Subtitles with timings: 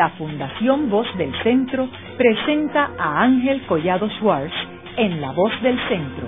[0.00, 4.54] la Fundación Voz del Centro presenta a Ángel Collado Schwartz
[4.96, 6.26] en La Voz del Centro,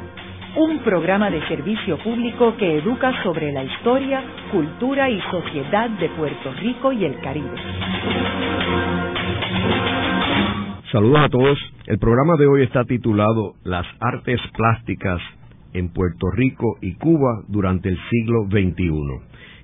[0.56, 6.52] un programa de servicio público que educa sobre la historia, cultura y sociedad de Puerto
[6.61, 7.48] Rico y el Caribe.
[10.93, 11.59] Saludos a todos.
[11.86, 15.23] El programa de hoy está titulado Las artes plásticas
[15.73, 18.93] en Puerto Rico y Cuba durante el siglo XXI.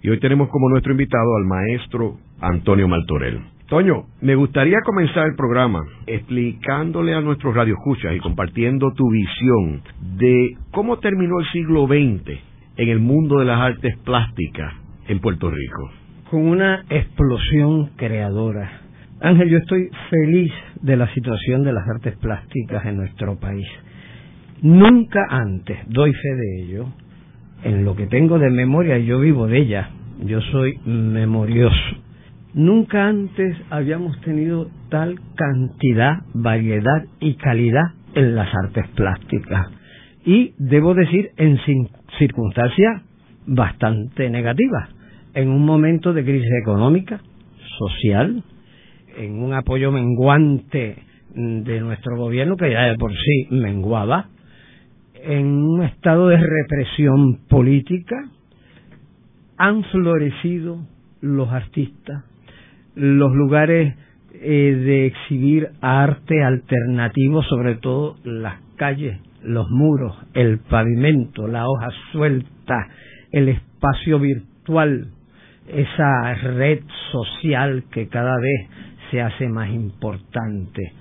[0.01, 3.58] Y hoy tenemos como nuestro invitado al maestro Antonio Maltorel.
[3.69, 9.83] Toño, me gustaría comenzar el programa explicándole a nuestros radioescuchas y compartiendo tu visión
[10.17, 12.41] de cómo terminó el siglo XX
[12.79, 14.73] en el mundo de las artes plásticas
[15.07, 15.91] en Puerto Rico.
[16.31, 18.71] Con una explosión creadora.
[19.21, 20.51] Ángel, yo estoy feliz
[20.81, 23.69] de la situación de las artes plásticas en nuestro país.
[24.63, 26.87] Nunca antes, doy fe de ello,
[27.65, 29.91] en lo que tengo de memoria, yo vivo de ella,
[30.25, 32.08] yo soy memorioso.
[32.55, 39.69] Nunca antes habíamos tenido tal cantidad, variedad y calidad en las artes plásticas.
[40.25, 41.59] Y debo decir, en
[42.19, 43.03] circunstancias
[43.47, 44.89] bastante negativas.
[45.35, 47.21] En un momento de crisis económica,
[47.79, 48.43] social,
[49.17, 50.97] en un apoyo menguante
[51.35, 54.29] de nuestro gobierno, que ya de por sí menguaba,
[55.15, 58.17] en un estado de represión política,
[59.57, 60.79] han florecido
[61.21, 62.25] los artistas,
[62.99, 63.95] los lugares
[64.35, 71.89] eh, de exhibir arte alternativo, sobre todo las calles, los muros, el pavimento, la hoja
[72.13, 72.89] suelta,
[73.33, 75.09] el espacio virtual,
[75.69, 76.81] esa red
[77.13, 78.69] social que cada vez
[79.11, 80.93] se hace más importante,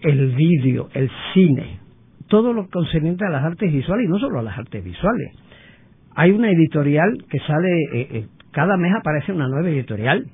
[0.00, 1.80] el vídeo, el cine,
[2.28, 5.32] todo lo concerniente a las artes visuales y no solo a las artes visuales.
[6.14, 10.26] Hay una editorial que sale, eh, eh, cada mes aparece una nueva editorial.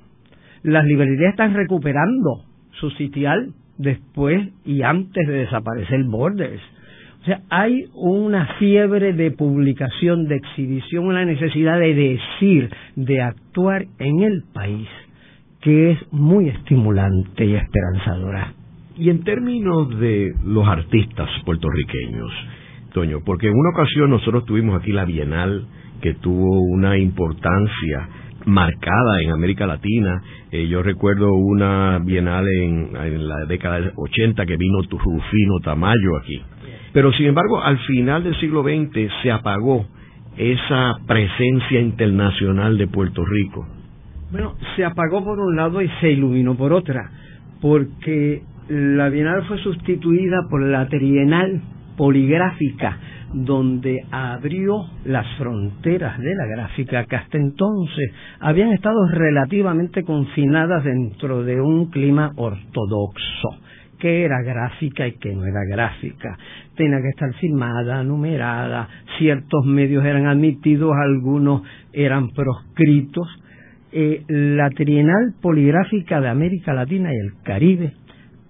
[0.65, 2.41] Las librerías están recuperando
[2.79, 6.61] su sitial después y antes de desaparecer Borders.
[7.21, 13.85] O sea, hay una fiebre de publicación, de exhibición, una necesidad de decir, de actuar
[13.99, 14.87] en el país,
[15.61, 18.53] que es muy estimulante y esperanzadora.
[18.97, 22.31] Y en términos de los artistas puertorriqueños,
[22.91, 25.67] Toño, porque en una ocasión nosotros tuvimos aquí la Bienal
[26.01, 28.09] que tuvo una importancia
[28.45, 30.21] marcada en América Latina.
[30.51, 36.41] Eh, yo recuerdo una Bienal en, la década del 80 que vino Rufino Tamayo aquí.
[36.93, 39.85] Pero sin embargo, al final del siglo XX se apagó
[40.37, 43.65] esa presencia internacional de Puerto Rico.
[44.31, 47.09] Bueno, se apagó por un lado y se iluminó por otra,
[47.61, 51.61] porque la Bienal fue sustituida por la Trienal
[51.95, 52.97] Poligráfica,
[53.35, 61.43] donde abrió las fronteras de la gráfica que hasta entonces habían estado relativamente confinadas dentro
[61.43, 63.49] de un clima ortodoxo
[63.99, 66.37] que era gráfica y que no era gráfica.
[66.75, 68.87] Tenía que estar firmada, numerada,
[69.17, 73.27] ciertos medios eran admitidos, algunos eran proscritos.
[73.91, 77.93] Eh, la Trienal Poligráfica de América Latina y el Caribe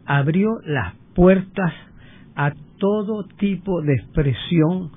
[0.06, 1.74] abrió las puertas
[2.35, 4.91] a todo tipo de expresión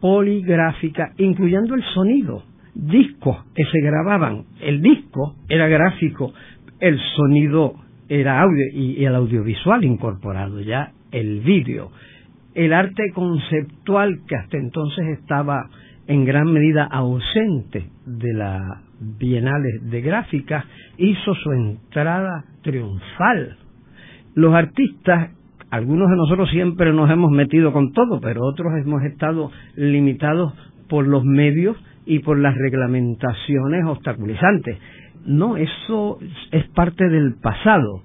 [0.00, 2.42] poligráfica, incluyendo el sonido.
[2.74, 4.44] Discos que se grababan.
[4.60, 6.32] El disco era gráfico,
[6.80, 7.74] el sonido
[8.08, 11.90] era audio y el audiovisual incorporado, ya el vídeo.
[12.54, 15.68] El arte conceptual que hasta entonces estaba
[16.06, 18.62] en gran medida ausente de las
[19.18, 20.64] bienales de gráfica
[20.98, 23.56] hizo su entrada triunfal
[24.34, 25.30] los artistas,
[25.72, 30.52] algunos de nosotros siempre nos hemos metido con todo, pero otros hemos estado limitados
[30.86, 34.76] por los medios y por las reglamentaciones obstaculizantes.
[35.24, 36.18] No, eso
[36.50, 38.02] es parte del pasado.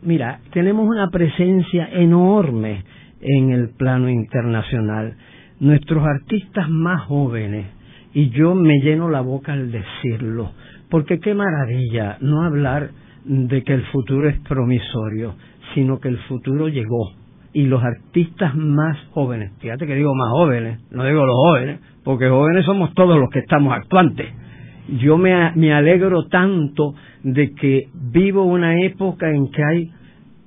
[0.00, 2.84] Mira, tenemos una presencia enorme
[3.20, 5.16] en el plano internacional.
[5.58, 7.66] Nuestros artistas más jóvenes,
[8.14, 10.52] y yo me lleno la boca al decirlo,
[10.88, 12.90] porque qué maravilla no hablar
[13.24, 15.34] de que el futuro es promisorio,
[15.78, 17.12] sino que el futuro llegó.
[17.52, 22.28] Y los artistas más jóvenes, fíjate que digo más jóvenes, no digo los jóvenes, porque
[22.28, 24.26] jóvenes somos todos los que estamos actuantes.
[25.00, 29.90] Yo me, me alegro tanto de que vivo una época en que hay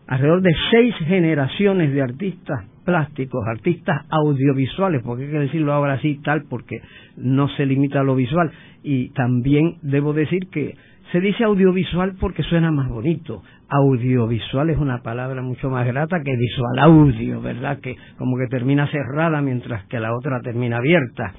[0.08, 6.20] alrededor de seis generaciones de artistas plásticos, artistas audiovisuales, porque hay que decirlo ahora así
[6.24, 6.82] tal, porque
[7.16, 8.52] no se limita a lo visual.
[8.84, 10.76] Y también debo decir que
[11.12, 13.44] se dice audiovisual porque suena más bonito.
[13.74, 17.80] Audiovisual es una palabra mucho más grata que visual audio, ¿verdad?
[17.80, 21.34] Que como que termina cerrada mientras que la otra termina abierta.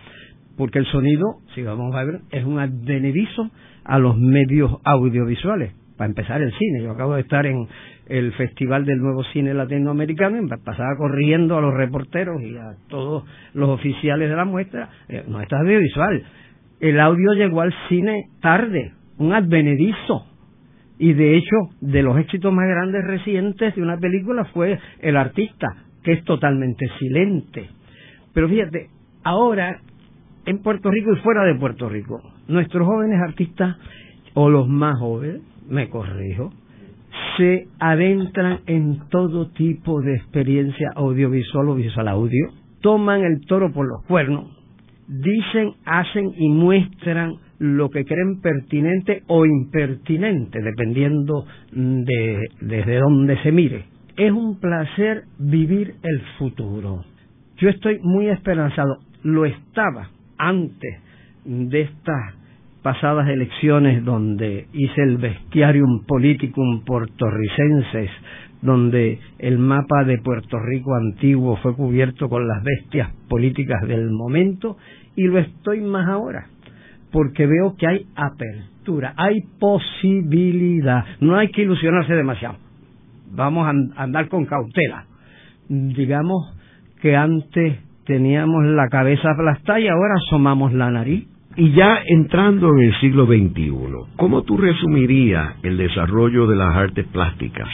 [0.56, 3.50] Porque el sonido, si vamos a ver, es un advenedizo
[3.84, 5.74] a los medios audiovisuales.
[5.98, 6.82] para empezar el cine.
[6.82, 7.68] Yo acabo de estar en
[8.08, 13.24] el Festival del Nuevo Cine Latinoamericano y pasaba corriendo a los reporteros y a todos
[13.52, 14.88] los oficiales de la muestra.
[15.08, 16.22] Eh, no está audiovisual.
[16.80, 20.31] El audio llegó al cine tarde, un advenedizo.
[20.98, 25.66] Y de hecho, de los éxitos más grandes recientes de una película fue El Artista,
[26.02, 27.68] que es totalmente silente.
[28.32, 28.88] Pero fíjate,
[29.24, 29.80] ahora
[30.46, 33.76] en Puerto Rico y fuera de Puerto Rico, nuestros jóvenes artistas
[34.34, 36.52] o los más jóvenes, me corrijo,
[37.36, 42.48] se adentran en todo tipo de experiencia audiovisual o visual audio,
[42.80, 44.46] toman el toro por los cuernos,
[45.06, 53.52] dicen, hacen y muestran lo que creen pertinente o impertinente, dependiendo de desde dónde se
[53.52, 53.84] mire.
[54.16, 57.04] Es un placer vivir el futuro.
[57.58, 61.00] Yo estoy muy esperanzado, lo estaba antes
[61.44, 62.34] de estas
[62.82, 68.10] pasadas elecciones donde hice el bestiarium politicum portorricenses,
[68.60, 74.76] donde el mapa de Puerto Rico antiguo fue cubierto con las bestias políticas del momento,
[75.14, 76.48] y lo estoy más ahora,
[77.12, 82.56] porque veo que hay apertura, hay posibilidad, no hay que ilusionarse demasiado,
[83.30, 85.06] vamos a andar con cautela.
[85.68, 86.54] Digamos
[87.00, 91.26] que antes teníamos la cabeza aplastada y ahora asomamos la nariz.
[91.54, 93.72] Y ya entrando en el siglo XXI,
[94.16, 97.68] ¿cómo tú resumirías el desarrollo de las artes plásticas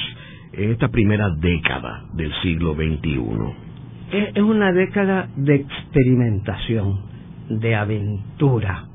[0.52, 3.68] en esta primera década del siglo XXI?
[4.10, 7.00] Es una década de experimentación,
[7.50, 8.87] de aventura.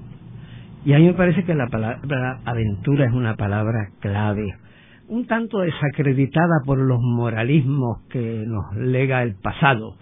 [0.86, 4.54] Y a mí me parece que la palabra aventura es una palabra clave,
[5.08, 9.96] un tanto desacreditada por los moralismos que nos lega el pasado.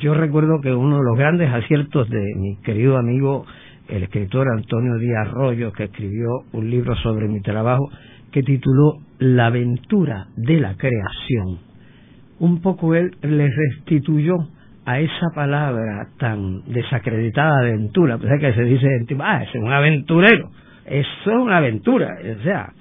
[0.00, 3.46] Yo recuerdo que uno de los grandes aciertos de mi querido amigo,
[3.88, 7.88] el escritor Antonio Díaz Arroyo, que escribió un libro sobre mi trabajo,
[8.32, 11.60] que tituló La aventura de la creación,
[12.40, 14.34] un poco él le restituyó
[14.84, 18.86] a esa palabra tan desacreditada aventura, pues que se dice,
[19.20, 20.50] ah, es un aventurero,
[20.86, 22.72] eso es una aventura, o sea,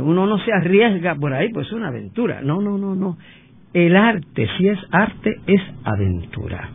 [0.00, 3.16] uno no se arriesga por ahí, pues es una aventura, no, no, no, no,
[3.76, 6.70] el arte, si es arte, es aventura.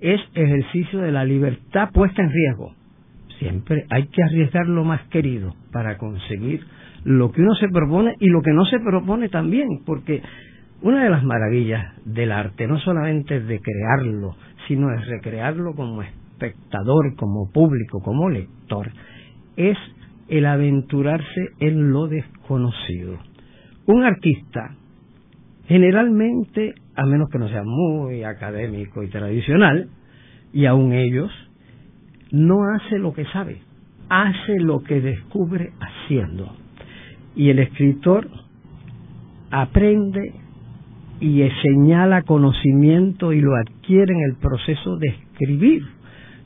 [0.00, 2.74] Es ejercicio de la libertad puesta en riesgo.
[3.38, 6.64] Siempre hay que arriesgar lo más querido para conseguir
[7.04, 10.22] lo que uno se propone y lo que no se propone también, porque
[10.82, 14.36] una de las maravillas del arte no solamente es de crearlo,
[14.68, 18.90] sino de recrearlo como espectador, como público, como lector,
[19.56, 19.76] es
[20.28, 23.18] el aventurarse en lo desconocido.
[23.86, 24.76] Un artista
[25.70, 29.88] Generalmente, a menos que no sea muy académico y tradicional,
[30.52, 31.30] y aun ellos,
[32.32, 33.58] no hace lo que sabe,
[34.08, 36.56] hace lo que descubre haciendo.
[37.36, 38.28] Y el escritor
[39.52, 40.34] aprende
[41.20, 45.82] y señala conocimiento y lo adquiere en el proceso de escribir.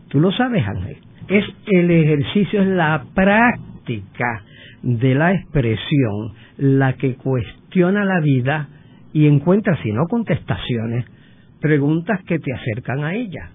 [0.08, 0.96] Tú lo sabes, Ángel.
[1.28, 4.42] Es el ejercicio, es la práctica
[4.82, 8.68] de la expresión la que cuestiona la vida
[9.12, 11.06] y encuentras, si no contestaciones,
[11.60, 13.50] preguntas que te acercan a ella.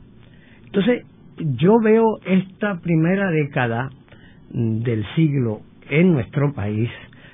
[0.65, 1.05] Entonces,
[1.37, 3.89] yo veo esta primera década
[4.51, 6.89] del siglo en nuestro país,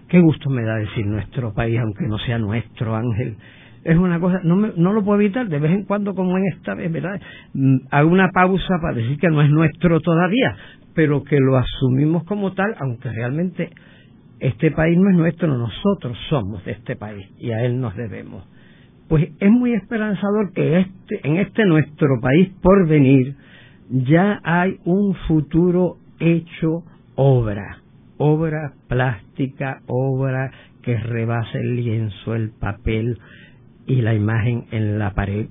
[0.10, 3.38] qué gusto me da decir nuestro país, aunque no sea nuestro ángel,
[3.86, 6.74] es una cosa, no, no lo puedo evitar, de vez en cuando como en esta
[6.74, 7.22] vez, ¿verdad?
[7.54, 10.56] Mm, hago una pausa para decir que no es nuestro todavía,
[10.96, 13.70] pero que lo asumimos como tal, aunque realmente
[14.40, 18.44] este país no es nuestro, nosotros somos de este país y a él nos debemos.
[19.08, 23.36] Pues es muy esperanzador que este, en este nuestro país por venir
[23.90, 27.84] ya hay un futuro hecho obra,
[28.18, 30.50] obra plástica, obra
[30.82, 33.20] que rebasa el lienzo, el papel
[33.88, 35.48] y la imagen en la pared.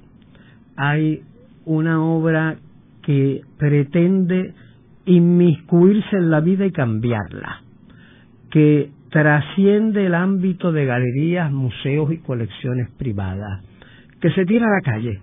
[0.76, 1.22] Hay
[1.64, 2.56] una obra
[3.02, 4.54] que pretende
[5.06, 7.62] inmiscuirse en la vida y cambiarla
[8.50, 13.64] que trasciende el ámbito de galerías, museos y colecciones privadas,
[14.20, 15.20] que se tira a la calle,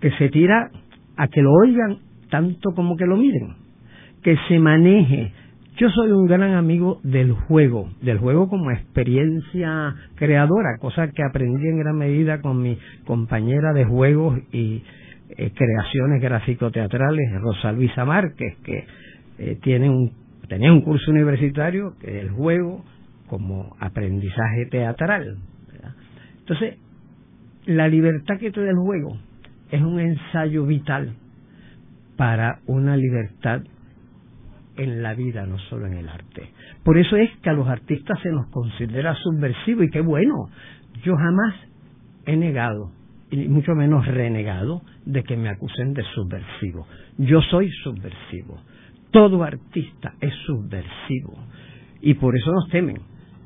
[0.00, 0.70] que se tira
[1.16, 1.98] a que lo oigan
[2.30, 3.54] tanto como que lo miren,
[4.22, 5.32] que se maneje.
[5.82, 11.66] Yo soy un gran amigo del juego, del juego como experiencia creadora, cosa que aprendí
[11.66, 14.84] en gran medida con mi compañera de juegos y
[15.30, 18.84] eh, creaciones gráfico-teatrales, Rosa Luisa Márquez, que
[19.38, 20.12] eh, tiene un
[20.48, 22.84] tenía un curso universitario que el juego
[23.26, 25.36] como aprendizaje teatral.
[26.38, 26.78] Entonces,
[27.66, 29.18] la libertad que te da el juego
[29.72, 31.16] es un ensayo vital
[32.16, 33.62] para una libertad
[34.76, 36.50] en la vida, no solo en el arte.
[36.84, 40.48] Por eso es que a los artistas se nos considera subversivo y qué bueno.
[41.04, 41.54] Yo jamás
[42.26, 42.92] he negado,
[43.30, 46.86] y mucho menos renegado, de que me acusen de subversivo.
[47.18, 48.60] Yo soy subversivo.
[49.10, 51.34] Todo artista es subversivo.
[52.00, 52.96] Y por eso nos temen.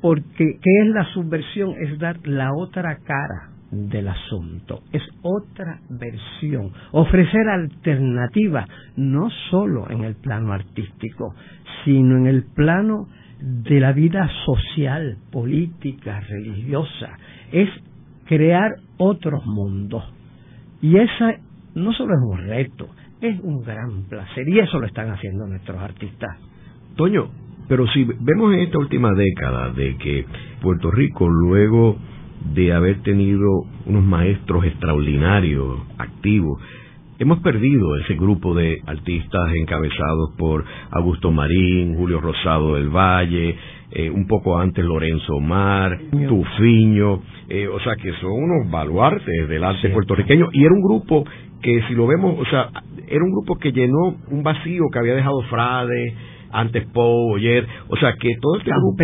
[0.01, 1.73] Porque, ¿qué es la subversión?
[1.81, 10.03] Es dar la otra cara del asunto, es otra versión, ofrecer alternativas, no solo en
[10.03, 11.33] el plano artístico,
[11.83, 13.07] sino en el plano
[13.39, 17.17] de la vida social, política, religiosa,
[17.51, 17.69] es
[18.25, 20.03] crear otros mundos.
[20.81, 21.35] Y esa
[21.75, 22.87] no solo es un reto,
[23.21, 26.37] es un gran placer, y eso lo están haciendo nuestros artistas.
[26.95, 27.29] Toño,
[27.67, 30.25] pero si vemos en esta última década de que
[30.61, 31.97] Puerto Rico luego
[32.53, 36.61] de haber tenido unos maestros extraordinarios, activos.
[37.19, 43.55] Hemos perdido ese grupo de artistas encabezados por Augusto Marín, Julio Rosado del Valle,
[43.89, 49.63] eh, un poco antes Lorenzo Omar, Tufiño, eh, o sea que son unos baluartes del
[49.63, 50.49] arte puertorriqueño.
[50.51, 51.25] Y era un grupo
[51.61, 52.69] que si lo vemos, o sea,
[53.07, 56.13] era un grupo que llenó un vacío que había dejado Frade,
[56.57, 59.03] antes Poe, ayer, o sea que todo este grupo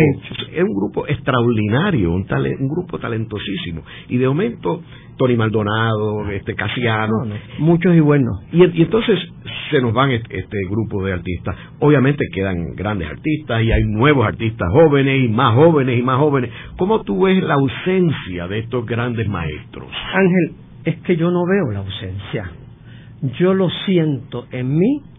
[0.52, 2.26] es un grupo extraordinario, un,
[2.60, 3.82] un grupo talentosísimo.
[4.08, 4.82] Y de momento,
[5.16, 7.12] Tony Maldonado, este Casiano,
[7.58, 8.42] muchos y buenos.
[8.52, 9.18] Y, entonces
[9.70, 11.56] se nos van este, este, grupo de artistas.
[11.78, 16.50] Obviamente quedan grandes artistas y hay nuevos artistas jóvenes y más jóvenes y más jóvenes.
[16.76, 19.88] ¿Cómo tú ves la ausencia de estos grandes maestros?
[20.12, 22.50] Ángel, es que yo no veo la ausencia.
[23.38, 25.13] Yo lo siento en mí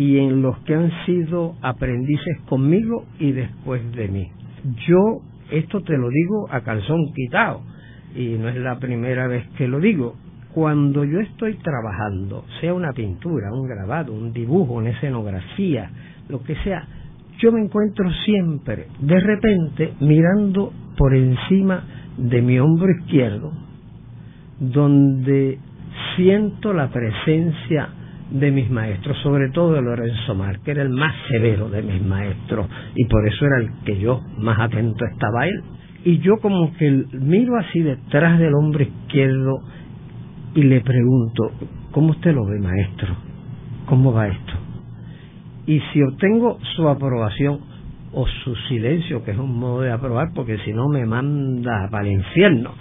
[0.00, 4.30] y en los que han sido aprendices conmigo y después de mí.
[4.88, 7.60] Yo esto te lo digo a calzón quitado
[8.16, 10.16] y no es la primera vez que lo digo.
[10.54, 15.90] Cuando yo estoy trabajando, sea una pintura, un grabado, un dibujo, una escenografía,
[16.30, 16.82] lo que sea,
[17.38, 21.84] yo me encuentro siempre, de repente, mirando por encima
[22.16, 23.52] de mi hombro izquierdo,
[24.60, 25.58] donde
[26.16, 27.99] siento la presencia
[28.30, 32.02] de mis maestros, sobre todo de Lorenzo Mar, que era el más severo de mis
[32.02, 35.62] maestros, y por eso era el que yo más atento estaba a él.
[36.04, 39.60] Y yo como que miro así detrás del hombre izquierdo
[40.54, 41.50] y le pregunto,
[41.90, 43.16] ¿cómo usted lo ve, maestro?
[43.86, 44.52] ¿Cómo va esto?
[45.66, 47.60] Y si obtengo su aprobación
[48.12, 52.06] o su silencio, que es un modo de aprobar, porque si no me manda para
[52.06, 52.72] el infierno,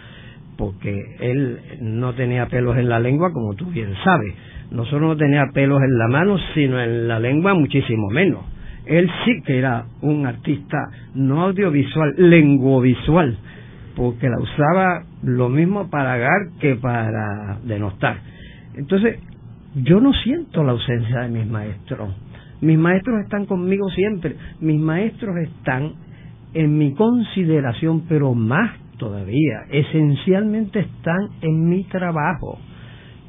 [0.57, 4.33] porque él no tenía pelos en la lengua, como tú bien sabes
[4.71, 8.41] no solo no tenía pelos en la mano, sino en la lengua muchísimo menos.
[8.85, 10.77] Él sí que era un artista
[11.15, 13.37] no audiovisual, lenguovisual,
[13.95, 18.17] porque la usaba lo mismo para agar que para denostar.
[18.75, 19.19] Entonces,
[19.75, 22.15] yo no siento la ausencia de mis maestros.
[22.61, 24.35] Mis maestros están conmigo siempre.
[24.59, 25.93] Mis maestros están
[26.53, 32.59] en mi consideración, pero más todavía, esencialmente están en mi trabajo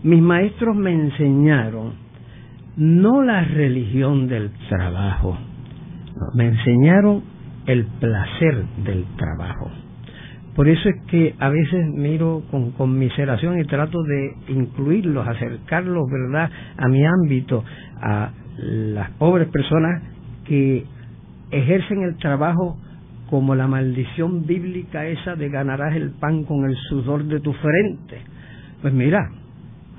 [0.03, 1.93] mis maestros me enseñaron
[2.77, 5.37] no la religión del trabajo,
[6.35, 7.23] me enseñaron
[7.67, 9.71] el placer del trabajo.
[10.55, 16.51] Por eso es que a veces miro con conmiseración y trato de incluirlos, acercarlos, ¿verdad?,
[16.77, 17.65] a mi ámbito,
[18.01, 20.03] a las pobres personas
[20.47, 20.85] que
[21.51, 22.77] ejercen el trabajo
[23.29, 28.19] como la maldición bíblica esa de ganarás el pan con el sudor de tu frente.
[28.83, 29.31] Pues mira,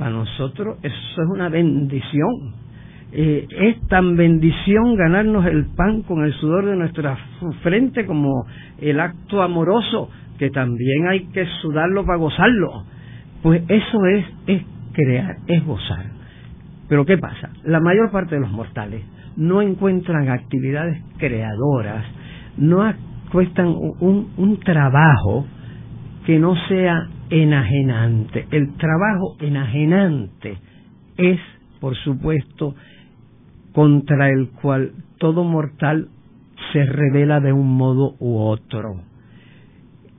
[0.02, 2.56] para nosotros eso es una bendición.
[3.12, 7.16] Eh, es tan bendición ganarnos el pan con el sudor de nuestra
[7.62, 8.48] frente como
[8.80, 12.84] el acto amoroso, que también hay que sudarlo para gozarlo.
[13.44, 16.06] Pues eso es, es crear, es gozar.
[16.90, 17.52] Pero ¿qué pasa?
[17.64, 19.04] La mayor parte de los mortales
[19.38, 22.06] no encuentran actividades creadoras,
[22.58, 25.46] no encuentran un, un trabajo
[26.26, 28.48] que no sea enajenante.
[28.52, 30.58] El trabajo enajenante
[31.18, 31.40] es,
[31.80, 32.76] por supuesto,
[33.74, 36.10] contra el cual todo mortal
[36.74, 39.02] se revela de un modo u otro.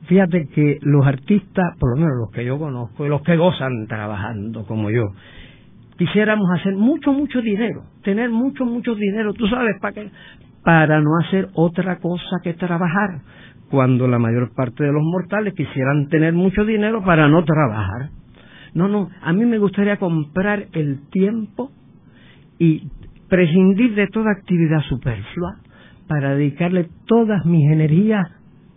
[0.07, 3.87] Fíjate que los artistas, por lo menos los que yo conozco y los que gozan
[3.87, 5.05] trabajando como yo,
[5.97, 10.11] quisiéramos hacer mucho, mucho dinero, tener mucho, mucho dinero, tú sabes, para qué,
[10.65, 13.21] para no hacer otra cosa que trabajar
[13.73, 18.11] cuando la mayor parte de los mortales quisieran tener mucho dinero para no trabajar.
[18.75, 21.71] No, no, a mí me gustaría comprar el tiempo
[22.59, 22.87] y
[23.31, 25.57] prescindir de toda actividad superflua
[26.07, 28.27] para dedicarle todas mis energías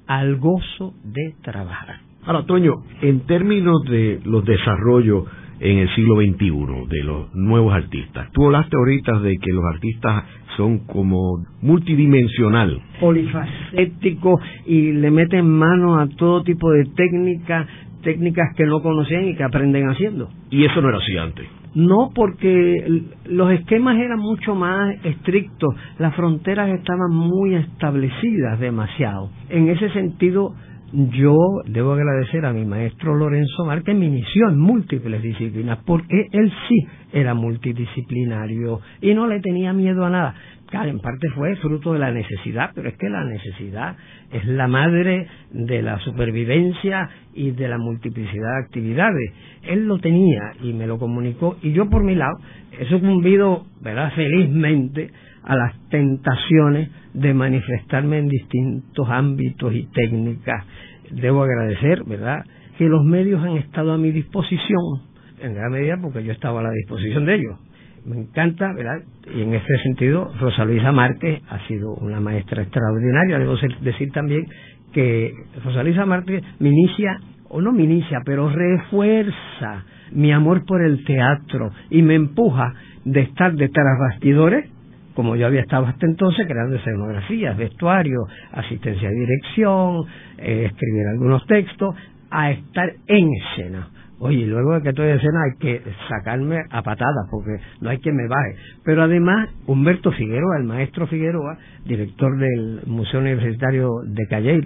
[0.08, 1.98] al gozo de trabajar.
[2.26, 5.26] Ahora, Toño, en términos de los desarrollos
[5.60, 8.32] en el siglo XXI, de los nuevos artistas.
[8.34, 10.24] Tú hablaste ahorita de que los artistas
[10.58, 12.82] son como multidimensional.
[13.00, 17.68] Polifacético y le meten mano a todo tipo de técnicas,
[18.04, 20.30] técnicas que no conocían y que aprenden haciendo.
[20.50, 21.46] Y eso no era así antes.
[21.76, 29.30] No, porque los esquemas eran mucho más estrictos, las fronteras estaban muy establecidas demasiado.
[29.50, 30.56] En ese sentido,
[30.96, 31.36] yo
[31.66, 36.52] debo agradecer a mi maestro Lorenzo Mar que me inició en múltiples disciplinas, porque él
[36.68, 40.36] sí era multidisciplinario y no le tenía miedo a nada.
[40.84, 43.96] En parte fue fruto de la necesidad, pero es que la necesidad
[44.32, 49.34] es la madre de la supervivencia y de la multiplicidad de actividades.
[49.64, 52.36] Él lo tenía y me lo comunicó y yo por mi lado
[52.78, 55.12] he sucumbido, ¿verdad?, felizmente
[55.44, 60.66] a las tentaciones de manifestarme en distintos ámbitos y técnicas.
[61.12, 62.44] Debo agradecer, ¿verdad?,
[62.78, 65.04] que los medios han estado a mi disposición,
[65.40, 67.65] en gran medida porque yo estaba a la disposición de ellos.
[68.06, 69.02] Me encanta, ¿verdad?
[69.36, 73.40] Y en este sentido, Rosa Luisa Márquez ha sido una maestra extraordinaria.
[73.40, 74.46] Debo decir también
[74.94, 75.34] que
[75.64, 77.20] Rosa Luisa Márquez me inicia,
[77.50, 83.22] o no me inicia, pero refuerza mi amor por el teatro y me empuja de
[83.22, 84.70] estar detrás bastidores
[85.16, 90.04] como yo había estado hasta entonces creando escenografías, vestuario, asistencia de dirección,
[90.38, 91.96] eh, escribir algunos textos,
[92.30, 93.88] a estar en escena.
[94.20, 97.98] Oye, luego de que estoy en escena hay que sacarme a patadas porque no hay
[97.98, 98.56] quien me baje.
[98.84, 104.62] Pero además, Humberto Figueroa, el maestro Figueroa, director del Museo Universitario de Calle,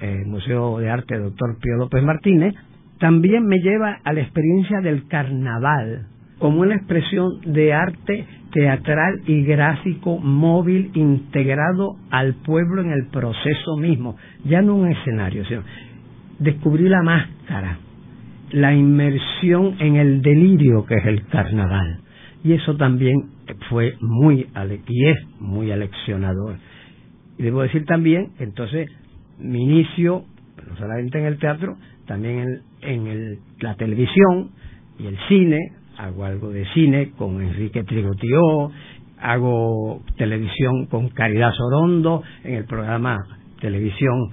[0.00, 2.54] el Museo de Arte doctor Pío López Martínez,
[3.00, 6.06] también me lleva a la experiencia del carnaval
[6.38, 13.76] como una expresión de arte teatral y gráfico móvil integrado al pueblo en el proceso
[13.76, 15.62] mismo, ya no un escenario, sino
[16.38, 17.78] descubrir la máscara,
[18.50, 22.00] la inmersión en el delirio que es el carnaval.
[22.44, 23.30] Y eso también
[23.68, 24.46] fue muy,
[24.88, 26.56] y es muy aleccionador.
[27.38, 28.88] Y debo decir también, entonces,
[29.38, 30.24] mi inicio,
[30.68, 31.76] no solamente en el teatro,
[32.06, 34.50] también en, en la televisión
[34.98, 35.58] y el cine,
[35.98, 38.70] hago algo de cine con Enrique Trigotió,
[39.18, 43.18] hago televisión con Caridad Sorondo en el programa
[43.60, 44.30] televisión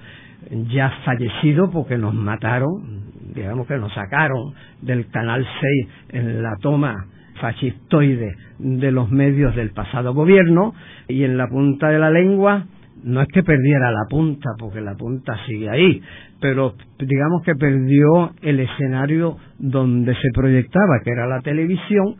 [0.70, 6.94] ya fallecido porque nos mataron, digamos que nos sacaron del Canal 6 en la toma
[7.40, 10.74] fascistoide de los medios del pasado gobierno
[11.08, 12.66] y en la punta de la lengua
[13.02, 16.00] no es que perdiera la punta, porque la punta sigue ahí,
[16.40, 22.16] pero digamos que perdió el escenario donde se proyectaba, que era la televisión,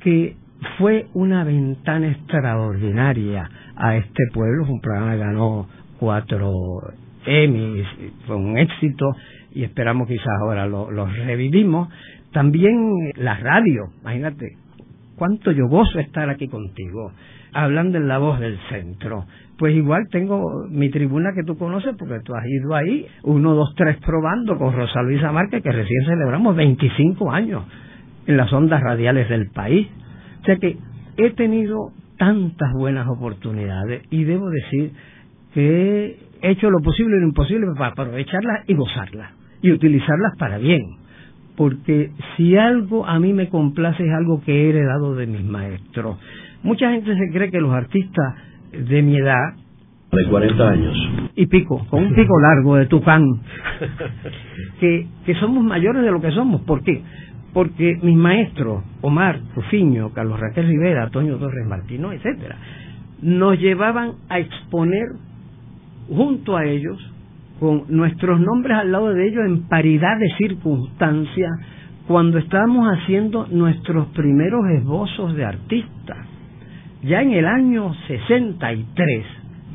[0.00, 0.36] que
[0.78, 5.68] fue una ventana extraordinaria a este pueblo, un programa que ganó
[6.00, 6.52] cuatro
[7.26, 7.86] Emmys,
[8.26, 9.06] fue un éxito
[9.54, 11.88] y esperamos quizás ahora lo, lo revivimos.
[12.32, 14.56] También la radio, imagínate,
[15.16, 17.12] cuánto yo gozo estar aquí contigo,
[17.52, 19.24] hablando en la voz del centro
[19.58, 23.72] pues igual tengo mi tribuna que tú conoces porque tú has ido ahí, uno, dos,
[23.76, 27.64] tres probando con Rosa Luisa Márquez, que recién celebramos 25 años
[28.26, 29.86] en las ondas radiales del país.
[30.42, 30.76] O sea que
[31.16, 34.92] he tenido tantas buenas oportunidades y debo decir
[35.52, 40.58] que he hecho lo posible y lo imposible para aprovecharlas y gozarlas y utilizarlas para
[40.58, 40.82] bien.
[41.56, 46.18] Porque si algo a mí me complace es algo que he heredado de mis maestros.
[46.62, 48.34] Mucha gente se cree que los artistas
[48.72, 49.54] de mi edad.
[50.12, 50.96] De 40 años.
[51.34, 53.24] Y pico, con un pico largo de tucán.
[54.80, 56.60] que, que somos mayores de lo que somos.
[56.62, 57.02] ¿Por qué?
[57.54, 62.56] Porque mis maestros, Omar Rufiño, Carlos Raquel Rivera, Antonio Torres Martino, etcétera,
[63.22, 65.06] nos llevaban a exponer
[66.08, 66.98] junto a ellos,
[67.60, 71.50] con nuestros nombres al lado de ellos en paridad de circunstancias,
[72.06, 76.34] cuando estábamos haciendo nuestros primeros esbozos de artistas
[77.04, 79.26] ya en el año 63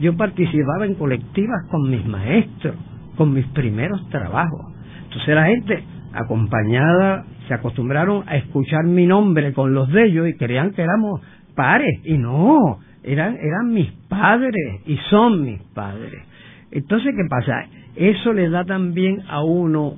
[0.02, 2.76] yo participaba en colectivas con mis maestros,
[3.18, 4.74] con mis primeros trabajos.
[5.04, 10.38] Entonces la gente acompañada se acostumbraron a escuchar mi nombre con los de ellos y
[10.38, 11.22] creían que éramos
[11.56, 16.24] pares y no, eran eran mis padres y son mis padres.
[16.72, 17.66] Entonces, ¿qué pasa?
[17.96, 19.96] Eso le da también a uno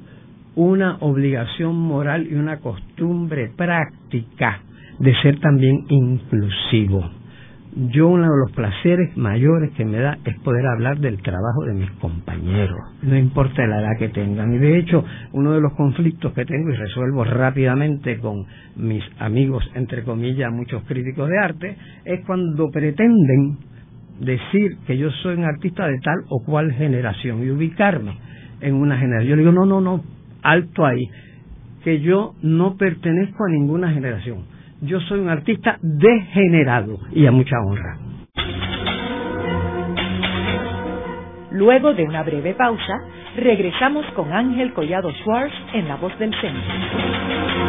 [0.55, 4.61] una obligación moral y una costumbre práctica
[4.99, 7.09] de ser también inclusivo
[7.73, 11.73] yo uno de los placeres mayores que me da es poder hablar del trabajo de
[11.73, 14.53] mis compañeros, no importa la edad que tengan.
[14.53, 19.63] Y de hecho, uno de los conflictos que tengo y resuelvo rápidamente con mis amigos,
[19.75, 23.57] entre comillas, muchos críticos de arte, es cuando pretenden
[24.19, 28.17] decir que yo soy un artista de tal o cual generación y ubicarme
[28.61, 29.29] en una generación.
[29.29, 30.03] Yo le digo, no, no, no,
[30.41, 31.09] alto ahí.
[31.83, 34.45] que yo no pertenezco a ninguna generación.
[34.81, 37.97] Yo soy un artista degenerado y a mucha honra.
[41.51, 42.93] Luego de una breve pausa,
[43.35, 47.60] regresamos con Ángel Collado Schwartz en La Voz del Centro.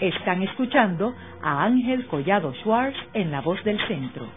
[0.00, 4.28] Están escuchando a Ángel Collado Schwartz en La Voz del Centro.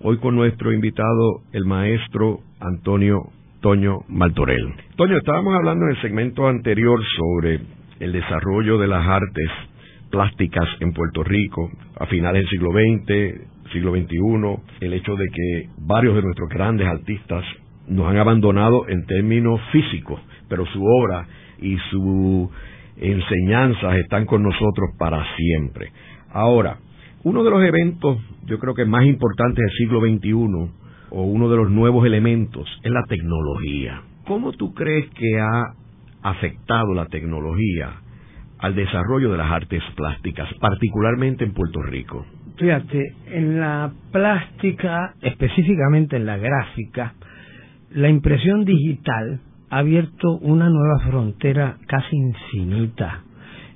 [0.00, 3.18] Hoy con nuestro invitado, el maestro Antonio
[3.60, 4.74] Toño Maltorel.
[4.96, 7.60] Toño, estábamos hablando en el segmento anterior sobre
[8.00, 9.48] el desarrollo de las artes
[10.10, 15.68] plásticas en Puerto Rico a finales del siglo XX, siglo XXI, el hecho de que
[15.78, 17.44] varios de nuestros grandes artistas
[17.88, 21.26] nos han abandonado en términos físicos, pero su obra
[21.60, 22.50] y su
[22.96, 25.90] enseñanzas están con nosotros para siempre.
[26.32, 26.78] Ahora,
[27.24, 30.72] uno de los eventos, yo creo que más importantes del siglo XXI,
[31.10, 34.02] o uno de los nuevos elementos, es la tecnología.
[34.26, 35.74] ¿Cómo tú crees que ha
[36.22, 37.92] afectado la tecnología
[38.58, 42.24] al desarrollo de las artes plásticas, particularmente en Puerto Rico?
[42.56, 47.14] Fíjate, en la plástica, específicamente en la gráfica,
[47.90, 53.22] la impresión digital ha abierto una nueva frontera casi infinita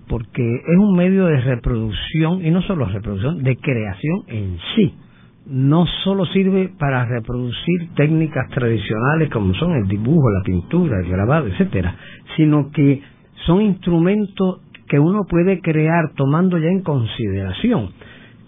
[0.09, 4.95] porque es un medio de reproducción, y no solo reproducción, de creación en sí.
[5.47, 11.47] No solo sirve para reproducir técnicas tradicionales como son el dibujo, la pintura, el grabado,
[11.47, 11.95] etcétera,
[12.37, 13.01] sino que
[13.47, 17.90] son instrumentos que uno puede crear tomando ya en consideración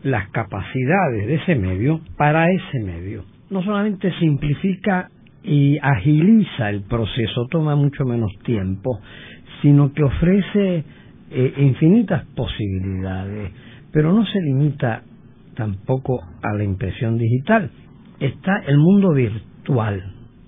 [0.03, 3.25] las capacidades de ese medio para ese medio.
[3.51, 5.09] No solamente simplifica
[5.43, 9.01] y agiliza el proceso, toma mucho menos tiempo,
[9.63, 10.85] sino que ofrece
[11.31, 13.53] eh, infinitas posibilidades,
[13.93, 15.03] pero no se limita
[15.55, 17.71] tampoco a la impresión digital.
[18.21, 20.03] Está el mundo virtual,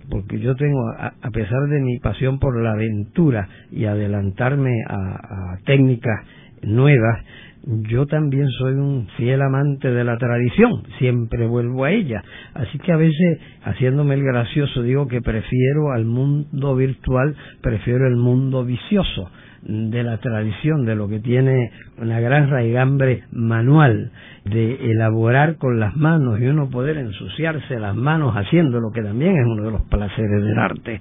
[0.08, 5.58] porque yo tengo, a, pesar de mi pasión por la aventura y adelantarme a, a
[5.64, 6.24] técnicas
[6.62, 7.24] nuevas,
[7.64, 12.22] yo también soy un fiel amante de la tradición, siempre vuelvo a ella.
[12.54, 18.16] Así que a veces, haciéndome el gracioso, digo que prefiero al mundo virtual, prefiero el
[18.16, 19.30] mundo vicioso
[19.62, 24.10] de la tradición, de lo que tiene una gran raigambre manual,
[24.44, 29.36] de elaborar con las manos y uno poder ensuciarse las manos haciendo lo que también
[29.36, 31.00] es uno de los placeres del arte.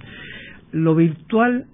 [0.72, 1.66] Lo virtual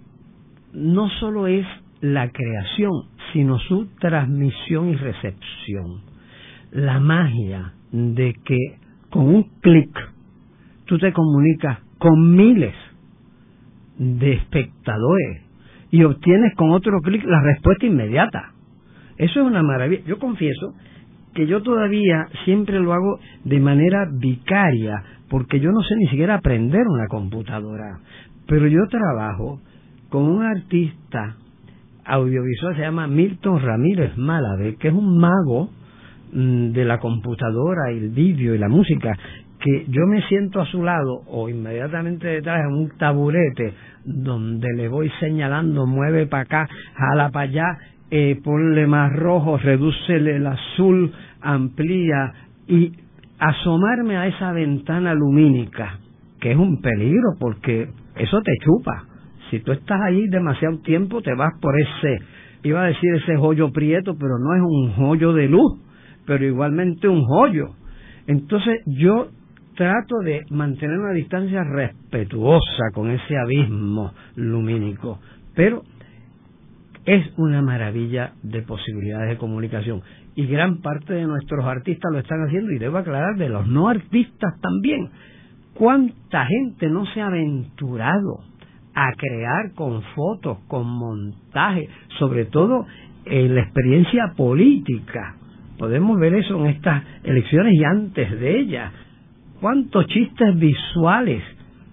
[0.73, 1.67] no solo es
[2.01, 2.93] la creación,
[3.33, 6.03] sino su transmisión y recepción.
[6.71, 8.79] La magia de que
[9.11, 9.91] con un clic
[10.85, 12.75] tú te comunicas con miles
[13.99, 15.46] de espectadores
[15.97, 18.53] y obtienes con otro clic la respuesta inmediata.
[19.17, 20.03] Eso es una maravilla.
[20.05, 20.75] Yo confieso
[21.35, 26.35] que yo todavía siempre lo hago de manera vicaria, porque yo no sé ni siquiera
[26.35, 28.01] aprender una computadora.
[28.47, 29.59] Pero yo trabajo
[30.11, 31.37] con un artista
[32.05, 35.71] audiovisual, se llama Milton Ramírez Málabe, que es un mago
[36.35, 39.17] mm, de la computadora, el vídeo y la música,
[39.67, 43.75] que yo me siento a su lado o inmediatamente detrás en un taburete
[44.05, 47.79] donde le voy señalando, mueve para acá, jala para allá,
[48.13, 52.33] eh, ponle más rojo, redúcele el azul, amplía
[52.69, 52.93] y
[53.41, 55.99] asomarme a esa ventana lumínica,
[56.41, 59.05] que es un peligro porque eso te chupa.
[59.51, 62.19] Si tú estás ahí demasiado tiempo, te vas por ese,
[62.63, 65.81] iba a decir ese joyo prieto, pero no es un joyo de luz,
[66.25, 67.71] pero igualmente un joyo.
[68.29, 69.29] Entonces yo
[69.77, 75.21] trato de mantener una distancia respetuosa con ese abismo lumínico,
[75.55, 75.83] pero
[77.05, 80.03] es una maravilla de posibilidades de comunicación
[80.35, 83.89] y gran parte de nuestros artistas lo están haciendo y debo aclarar de los no
[83.89, 85.09] artistas también.
[85.75, 88.41] ¿Cuánta gente no se ha aventurado
[88.95, 92.87] a crear con fotos, con montaje, sobre todo
[93.25, 95.37] en la experiencia política?
[95.79, 98.93] Podemos ver eso en estas elecciones y antes de ellas
[99.61, 101.43] cuántos chistes visuales,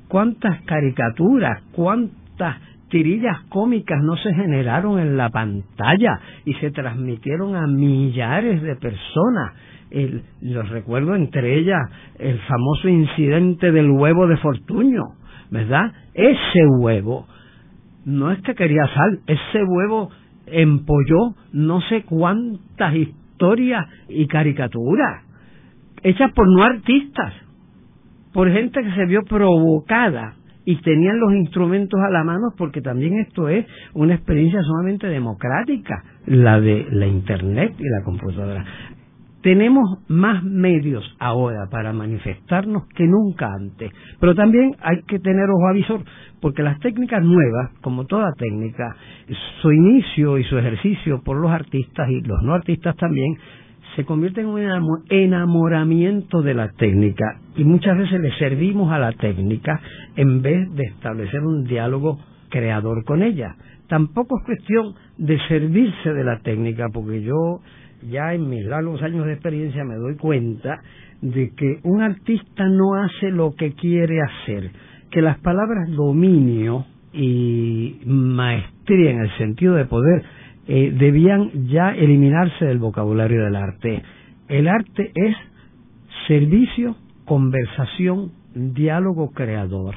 [0.08, 2.58] cuántas caricaturas, cuántas
[2.90, 9.54] tirillas cómicas no se generaron en la pantalla y se transmitieron a millares de personas.
[9.90, 11.82] El, los recuerdo entre ellas
[12.20, 15.04] el famoso incidente del huevo de Fortuño,
[15.52, 15.92] ¿verdad?
[16.14, 17.28] Ese huevo
[18.06, 20.10] no es que quería sal, ese huevo
[20.48, 25.24] empolló no sé cuántas historias y caricaturas
[26.04, 27.34] hechas por no artistas,
[28.34, 33.20] por gente que se vio provocada y tenían los instrumentos a la mano porque también
[33.20, 38.66] esto es una experiencia sumamente democrática, la de la Internet y la computadora.
[39.42, 43.92] Tenemos más medios ahora para manifestarnos que nunca antes,
[44.22, 46.02] pero también hay que tener ojo avisor,
[46.40, 48.96] porque las técnicas nuevas, como toda técnica,
[49.62, 53.36] su inicio y su ejercicio por los artistas y los no artistas también,
[53.96, 59.12] se convierte en un enamoramiento de la técnica y muchas veces le servimos a la
[59.12, 59.80] técnica
[60.16, 63.56] en vez de establecer un diálogo creador con ella.
[63.88, 67.60] Tampoco es cuestión de servirse de la técnica, porque yo
[68.10, 70.82] ya en mis largos años de experiencia me doy cuenta
[71.22, 74.72] de que un artista no hace lo que quiere hacer,
[75.10, 80.24] que las palabras dominio y maestría en el sentido de poder
[80.68, 84.04] eh, debían ya eliminarse del vocabulario del arte.
[84.48, 85.36] El arte es
[86.28, 86.96] servicio,
[87.26, 89.96] conversación, diálogo creador.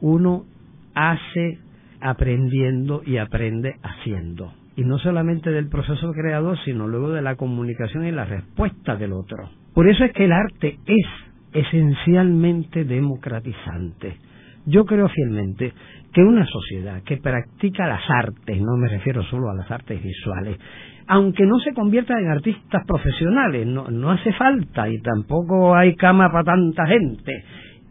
[0.00, 0.44] Uno
[0.94, 1.58] hace
[2.00, 4.52] aprendiendo y aprende haciendo.
[4.76, 9.12] Y no solamente del proceso creador, sino luego de la comunicación y la respuesta del
[9.12, 9.48] otro.
[9.74, 11.06] Por eso es que el arte es
[11.52, 14.18] esencialmente democratizante.
[14.66, 15.72] Yo creo fielmente
[16.12, 20.58] que una sociedad que practica las artes, no me refiero solo a las artes visuales,
[21.06, 26.30] aunque no se convierta en artistas profesionales, no, no hace falta y tampoco hay cama
[26.32, 27.44] para tanta gente,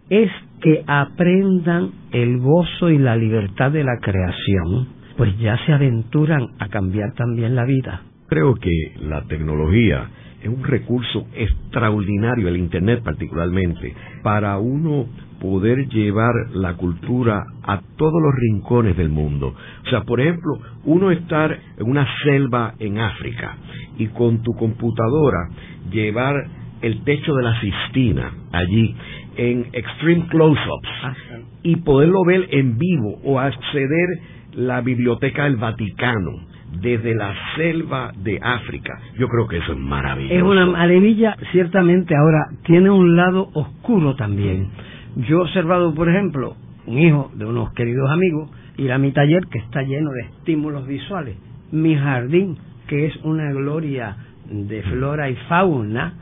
[0.10, 0.30] es
[0.62, 6.68] que aprendan el gozo y la libertad de la creación, pues ya se aventuran a
[6.68, 8.02] cambiar también la vida.
[8.28, 10.10] Creo que la tecnología
[10.46, 15.08] es un recurso extraordinario, el Internet particularmente, para uno
[15.42, 19.56] poder llevar la cultura a todos los rincones del mundo.
[19.86, 23.58] O sea, por ejemplo, uno estar en una selva en África
[23.98, 25.50] y con tu computadora
[25.92, 26.36] llevar
[26.82, 28.96] el techo de la Sistina allí
[29.38, 31.16] en extreme close-ups ah,
[31.64, 34.08] y poderlo ver en vivo o acceder
[34.54, 39.00] la biblioteca del Vaticano desde la selva de África.
[39.18, 40.36] Yo creo que eso es maravilloso.
[40.36, 42.16] Es una maravilla, ciertamente.
[42.16, 44.70] Ahora, tiene un lado oscuro también.
[45.16, 49.46] Yo he observado, por ejemplo, un hijo de unos queridos amigos, ir a mi taller
[49.52, 51.38] que está lleno de estímulos visuales.
[51.72, 52.58] Mi jardín,
[52.88, 54.18] que es una gloria
[54.50, 56.14] de flora y fauna,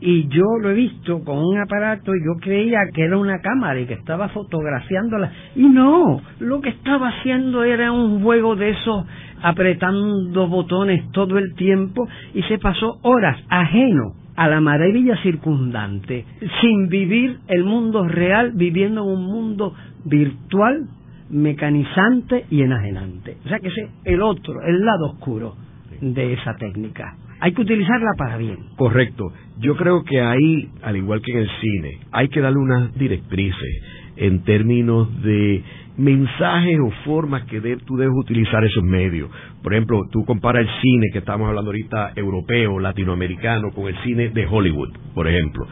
[0.00, 3.80] y yo lo he visto con un aparato y yo creía que era una cámara
[3.80, 9.06] y que estaba fotografiándola y no, lo que estaba haciendo era un juego de esos
[9.42, 16.24] apretando botones todo el tiempo y se pasó horas ajeno a la maravilla circundante,
[16.60, 20.88] sin vivir el mundo real, viviendo en un mundo virtual,
[21.30, 23.38] mecanizante y enajenante.
[23.44, 25.56] O sea que ese es el otro, el lado oscuro
[26.00, 28.58] de esa técnica hay que utilizarla para bien.
[28.76, 29.32] Correcto.
[29.58, 33.82] Yo creo que ahí, al igual que en el cine, hay que darle unas directrices
[34.16, 35.62] en términos de
[35.96, 39.30] mensajes o formas que tú debes utilizar esos medios.
[39.62, 44.28] Por ejemplo, tú comparas el cine que estamos hablando ahorita europeo, latinoamericano, con el cine
[44.30, 45.66] de Hollywood, por ejemplo,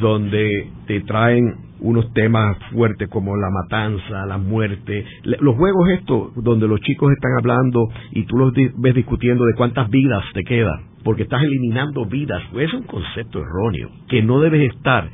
[0.00, 6.68] donde te traen unos temas fuertes como la matanza, la muerte, los juegos estos donde
[6.68, 11.24] los chicos están hablando y tú los ves discutiendo de cuántas vidas te quedan porque
[11.24, 12.42] estás eliminando vidas.
[12.56, 15.08] Es un concepto erróneo, que no debes estar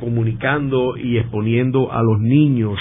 [0.00, 2.78] comunicando y exponiendo a los niños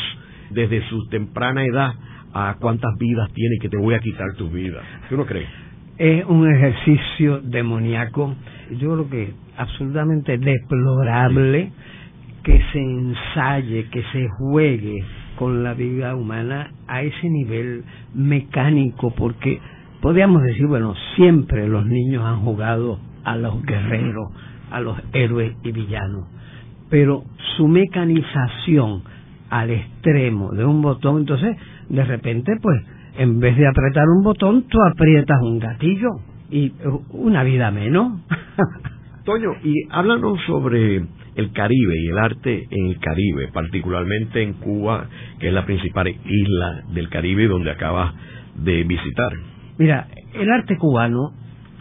[0.53, 1.93] desde su temprana edad
[2.33, 4.83] a cuántas vidas tiene que te voy a quitar tus vidas.
[5.09, 5.47] ¿Tú no crees?
[5.97, 8.35] Es un ejercicio demoníaco,
[8.79, 11.71] yo creo que absolutamente deplorable
[12.43, 15.03] que se ensaye, que se juegue
[15.37, 19.59] con la vida humana a ese nivel mecánico, porque
[20.01, 24.27] podríamos decir, bueno, siempre los niños han jugado a los guerreros,
[24.71, 26.27] a los héroes y villanos,
[26.89, 27.23] pero
[27.55, 29.03] su mecanización
[29.53, 31.55] al extremo de un botón, entonces
[31.87, 32.81] de repente pues
[33.17, 36.09] en vez de apretar un botón, tú aprietas un gatillo
[36.49, 36.73] y
[37.11, 38.19] una vida menos.
[39.25, 45.07] Toño, y háblanos sobre el Caribe y el arte en el Caribe, particularmente en Cuba,
[45.39, 48.13] que es la principal isla del Caribe donde acabas
[48.55, 49.31] de visitar.
[49.77, 51.31] Mira, el arte cubano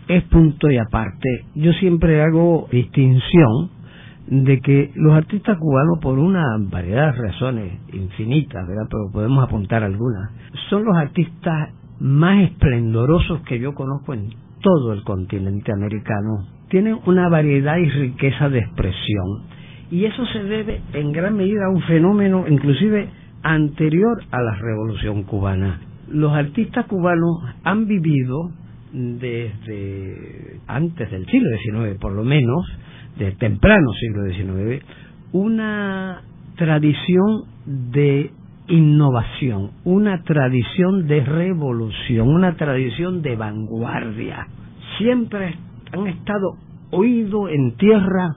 [0.09, 1.47] es punto y aparte.
[1.55, 3.71] Yo siempre hago distinción
[4.33, 8.87] de que los artistas cubanos, por una variedad de razones infinitas, ¿verdad?
[8.91, 10.31] pero podemos apuntar algunas,
[10.71, 16.47] son los artistas más esplendorosos que yo conozco en todo el continente americano.
[16.69, 19.43] Tienen una variedad y riqueza de expresión.
[19.91, 23.11] Y eso se debe en gran medida a un fenómeno inclusive
[23.43, 25.81] anterior a la revolución cubana
[26.13, 28.51] los artistas cubanos han vivido
[28.93, 32.67] desde antes del siglo XIX, por lo menos,
[33.19, 34.85] de temprano siglo XIX,
[35.33, 36.23] una
[36.57, 38.31] tradición de
[38.69, 44.47] innovación, una tradición de revolución, una tradición de vanguardia.
[44.99, 45.55] Siempre
[45.93, 46.57] han estado
[46.91, 48.37] oído en tierra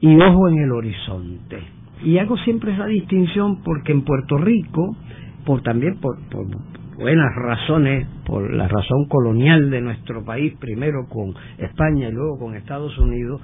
[0.00, 1.62] y ojo en el horizonte.
[2.04, 4.96] Y hago siempre esa distinción porque en Puerto Rico,
[5.46, 6.18] por también por
[6.98, 12.54] buenas razones, por la razón colonial de nuestro país, primero con España y luego con
[12.54, 13.40] Estados Unidos,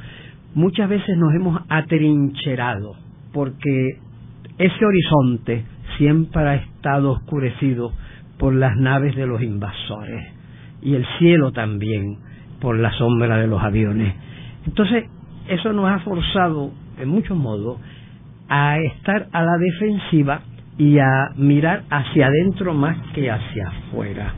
[0.54, 2.94] muchas veces nos hemos atrincherado
[3.32, 3.98] porque
[4.58, 5.64] ese horizonte
[5.96, 7.92] siempre ha estado oscurecido
[8.38, 10.26] por las naves de los invasores
[10.82, 12.18] y el cielo también
[12.60, 14.14] por la sombra de los aviones.
[14.66, 15.04] Entonces,
[15.48, 17.78] eso nos ha forzado, en muchos modos,
[18.48, 20.42] a estar a la defensiva
[20.78, 24.32] y a mirar hacia adentro más que hacia afuera.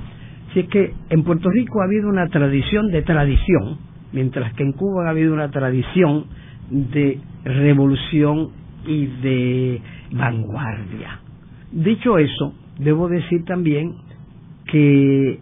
[0.52, 3.78] Si es que en Puerto Rico ha habido una tradición de tradición,
[4.12, 6.26] mientras que en Cuba ha habido una tradición
[6.70, 8.50] de revolución
[8.86, 9.80] y de
[10.12, 11.20] vanguardia.
[11.70, 13.94] Dicho eso, debo decir también
[14.66, 15.40] que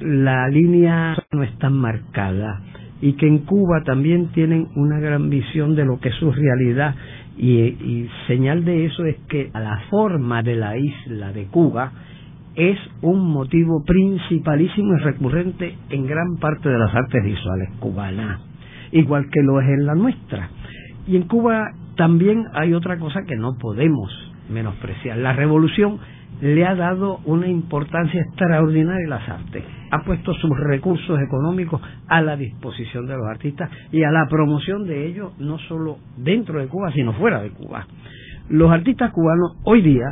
[0.00, 2.62] la línea no es tan marcada
[3.00, 6.94] y que en Cuba también tienen una gran visión de lo que es su realidad
[7.36, 11.92] y, señal de eso es que la forma de la isla de Cuba
[12.58, 18.40] es un motivo principalísimo y recurrente en gran parte de las artes visuales cubanas,
[18.90, 20.50] igual que lo es en la nuestra.
[21.06, 24.10] Y en Cuba también hay otra cosa que no podemos
[24.50, 25.18] menospreciar.
[25.18, 26.00] La revolución
[26.40, 29.62] le ha dado una importancia extraordinaria a las artes.
[29.92, 34.84] Ha puesto sus recursos económicos a la disposición de los artistas y a la promoción
[34.84, 37.86] de ellos, no solo dentro de Cuba, sino fuera de Cuba.
[38.48, 40.06] Los artistas cubanos hoy día,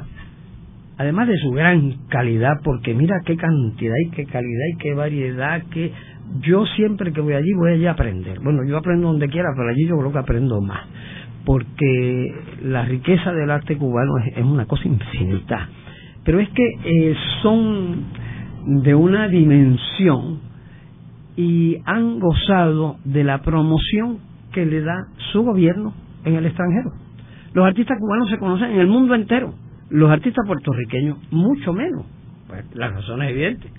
[0.99, 5.63] además de su gran calidad, porque mira qué cantidad y qué calidad y qué variedad,
[5.71, 5.93] que
[6.41, 8.41] yo siempre que voy allí voy allí a aprender.
[8.41, 10.87] Bueno, yo aprendo donde quiera, pero allí yo creo que aprendo más,
[11.45, 15.69] porque la riqueza del arte cubano es una cosa infinita
[16.27, 18.05] pero es que eh, son
[18.83, 20.41] de una dimensión
[21.37, 24.19] y han gozado de la promoción
[24.53, 26.91] que le da su gobierno en el extranjero.
[27.55, 29.55] Los artistas cubanos se conocen en el mundo entero,
[29.91, 32.07] los artistas puertorriqueños mucho menos.
[32.49, 33.71] Pues la razón es evidente.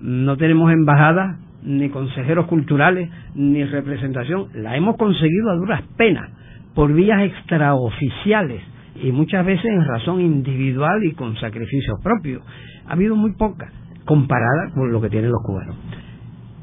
[0.00, 4.48] No tenemos embajadas, ni consejeros culturales, ni representación.
[4.54, 6.30] La hemos conseguido a duras penas,
[6.74, 8.62] por vías extraoficiales
[9.02, 12.42] y muchas veces en razón individual y con sacrificios propios.
[12.86, 13.70] Ha habido muy poca
[14.04, 15.76] comparada con lo que tienen los cubanos.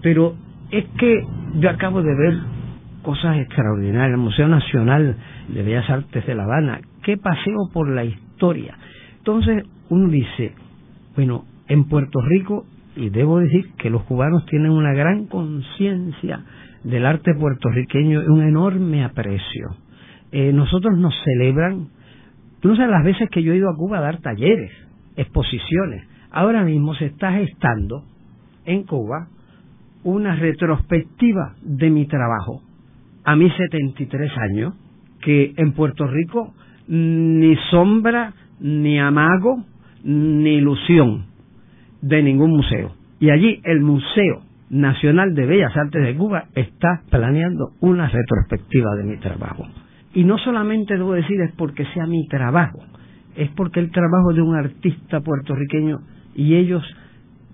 [0.02, 0.36] Pero
[0.72, 1.22] es que
[1.56, 2.34] yo acabo de ver
[3.04, 4.12] cosas extraordinarias.
[4.12, 5.18] El Museo Nacional
[5.50, 8.23] de Bellas Artes de La Habana, qué paseo por la historia.
[9.18, 10.54] Entonces uno dice,
[11.16, 12.66] bueno, en Puerto Rico,
[12.96, 16.44] y debo decir que los cubanos tienen una gran conciencia
[16.84, 19.78] del arte puertorriqueño un enorme aprecio.
[20.32, 21.88] Eh, nosotros nos celebran
[22.64, 24.72] Tú no sabes las veces que yo he ido a Cuba a dar talleres,
[25.18, 26.08] exposiciones.
[26.32, 28.06] Ahora mismo se está gestando
[28.64, 29.28] en Cuba
[30.06, 32.62] una retrospectiva de mi trabajo
[33.26, 34.76] a mis 73 años,
[35.20, 36.54] que en Puerto Rico
[36.88, 39.64] ni sombra, ni amago,
[40.04, 41.26] ni ilusión
[42.02, 42.92] de ningún museo.
[43.20, 49.04] Y allí el Museo Nacional de Bellas Artes de Cuba está planeando una retrospectiva de
[49.04, 49.68] mi trabajo.
[50.14, 52.80] Y no solamente debo decir es porque sea mi trabajo,
[53.36, 56.00] es porque el trabajo de un artista puertorriqueño
[56.36, 56.84] y ellos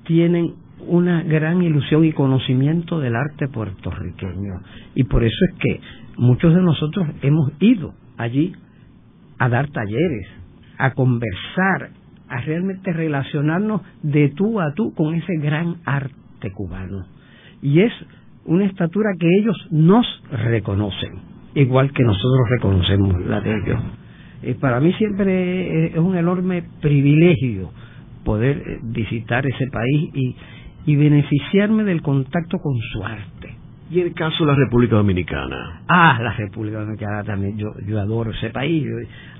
[0.05, 0.53] tienen
[0.87, 4.61] una gran ilusión y conocimiento del arte puertorriqueño.
[4.95, 5.81] Y por eso es que
[6.17, 8.53] muchos de nosotros hemos ido allí
[9.39, 10.27] a dar talleres,
[10.77, 11.89] a conversar,
[12.27, 17.05] a realmente relacionarnos de tú a tú con ese gran arte cubano.
[17.61, 17.93] Y es
[18.45, 23.79] una estatura que ellos nos reconocen igual que nosotros reconocemos la de ellos.
[24.43, 27.71] Eh, para mí siempre es un enorme privilegio
[28.23, 30.35] poder eh, visitar ese país
[30.85, 33.38] y beneficiarme del contacto con su arte.
[33.91, 35.81] ¿Y el caso de la República Dominicana?
[35.87, 38.85] Ah, la República Dominicana también, yo, adoro ese país,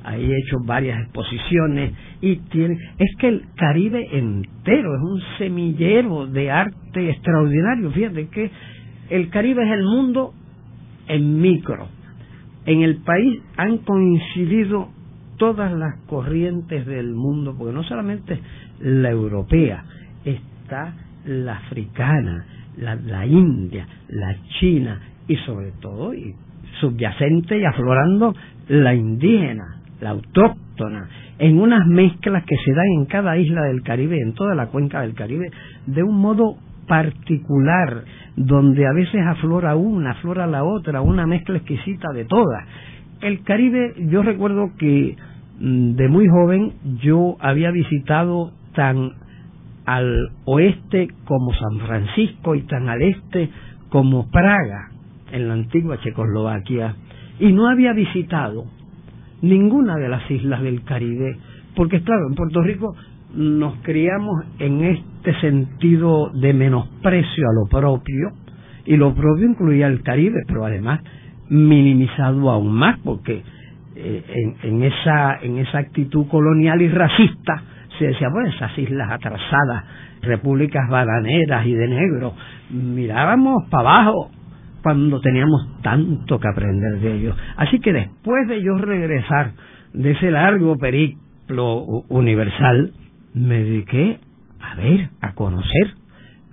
[0.04, 6.26] ahí he hecho varias exposiciones y tiene, es que el Caribe entero es un semillero
[6.26, 8.50] de arte extraordinario, fíjate que
[9.12, 10.34] el Caribe es el mundo
[11.08, 11.88] en micro,
[12.66, 14.90] en el país han coincidido
[15.38, 18.40] todas las corrientes del mundo, porque no solamente
[18.80, 19.84] la europea,
[20.26, 20.96] está
[21.26, 22.46] la africana,
[22.80, 26.34] la, india, la china y sobre todo, y
[26.80, 28.34] subyacente y aflorando,
[28.68, 31.10] la indígena, la autóctona,
[31.40, 35.02] en unas mezclas que se dan en cada isla del Caribe, en toda la cuenca
[35.02, 35.52] del Caribe,
[35.86, 36.58] de un modo
[36.88, 38.04] particular,
[38.36, 42.66] donde a veces aflora una, aflora la otra, una mezcla exquisita de todas.
[43.22, 45.16] El Caribe, yo recuerdo que
[45.60, 49.12] mm, de muy joven yo había visitado tan
[49.90, 53.50] al oeste como San Francisco y tan al este
[53.90, 54.92] como Praga,
[55.32, 56.94] en la antigua Checoslovaquia,
[57.40, 58.66] y no había visitado
[59.42, 61.40] ninguna de las islas del Caribe,
[61.76, 62.96] porque claro, en Puerto Rico
[63.34, 68.30] nos criamos en este sentido de menosprecio a lo propio,
[68.86, 71.00] y lo propio incluía el Caribe, pero además
[71.50, 73.42] minimizado aún más, porque
[73.96, 77.64] eh, en, en, esa, en esa actitud colonial y racista
[78.00, 79.84] se decía, bueno, esas islas atrasadas,
[80.22, 82.34] repúblicas bananeras y de negro,
[82.72, 84.32] mirábamos para abajo
[84.82, 87.38] cuando teníamos tanto que aprender de ellos.
[87.58, 89.52] Así que después de yo regresar
[89.94, 92.94] de ese largo periplo universal,
[93.34, 94.20] me dediqué
[94.60, 95.94] a ver, a conocer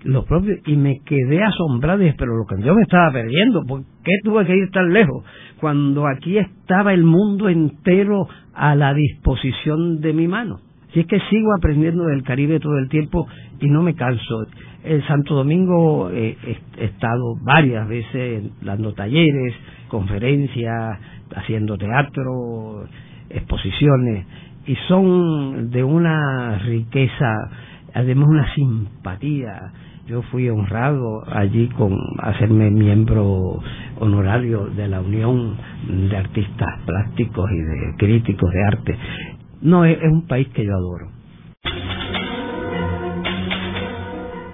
[0.05, 3.83] lo propio y me quedé asombrado y pero lo que yo me estaba perdiendo, ¿por
[4.05, 5.25] qué tuve que ir tan lejos?
[5.61, 10.61] Cuando aquí estaba el mundo entero a la disposición de mi mano.
[10.93, 13.27] Si es que sigo aprendiendo del Caribe todo el tiempo
[13.61, 14.47] y no me canso.
[14.85, 16.37] En Santo Domingo eh,
[16.79, 19.55] he estado varias veces dando talleres,
[19.89, 20.99] conferencias,
[21.35, 22.85] haciendo teatro,
[23.31, 24.27] exposiciones,
[24.67, 27.51] y son de una riqueza,
[27.95, 29.73] además una simpatía.
[30.07, 33.61] Yo fui honrado allí con hacerme miembro
[33.99, 35.57] honorario de la Unión
[35.89, 38.99] de Artistas Plásticos y de Críticos de Arte.
[39.61, 41.11] No, es, un país que yo adoro.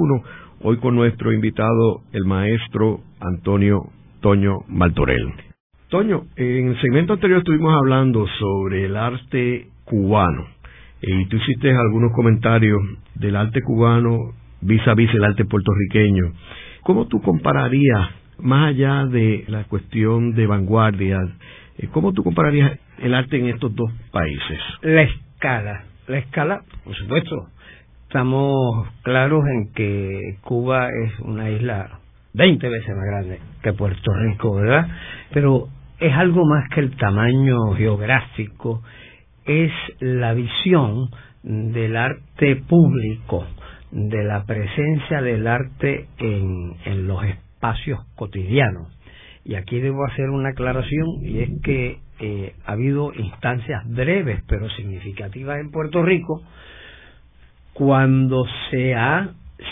[0.62, 3.80] Hoy con nuestro invitado, el maestro Antonio
[4.20, 5.32] Toño Maltorel.
[5.88, 10.46] Toño, en el segmento anterior estuvimos hablando sobre el arte cubano
[11.02, 12.80] y tú hiciste algunos comentarios
[13.14, 16.32] del arte cubano vis a vis el arte puertorriqueño.
[16.82, 21.18] ¿Cómo tú compararías, más allá de la cuestión de vanguardia,
[21.78, 24.58] eh, cómo tú compararías el arte en estos dos países?
[24.82, 27.48] La escala, la escala, por supuesto.
[28.02, 32.00] Estamos claros en que Cuba es una isla
[32.34, 34.88] 20 veces más grande que Puerto Rico, ¿verdad?
[35.32, 35.68] Pero
[36.00, 38.82] es algo más que el tamaño geográfico,
[39.44, 39.70] es
[40.00, 41.10] la visión
[41.42, 43.46] del arte público,
[43.90, 48.88] de la presencia del arte en, en los espacios cotidianos.
[49.44, 54.68] Y aquí debo hacer una aclaración y es que eh, ha habido instancias breves pero
[54.70, 56.42] significativas en Puerto Rico
[57.72, 59.30] cuando se ha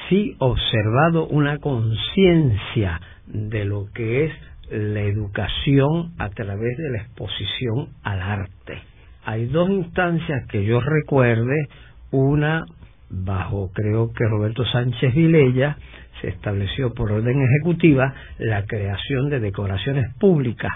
[0.08, 4.32] sí observado una conciencia de lo que es
[4.70, 8.82] la educación a través de la exposición al arte.
[9.24, 11.68] Hay dos instancias que yo recuerde,
[12.10, 12.64] una
[13.10, 15.76] bajo creo que Roberto Sánchez Vilella
[16.20, 20.70] se estableció por orden ejecutiva la creación de decoraciones públicas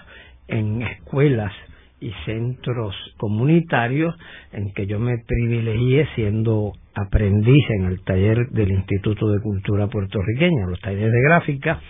[0.49, 1.53] en escuelas
[2.01, 4.15] y centros comunitarios
[4.53, 10.67] en que yo me privilegié siendo aprendiz en el taller del Instituto de Cultura puertorriqueña,
[10.67, 11.81] los talleres de gráfica,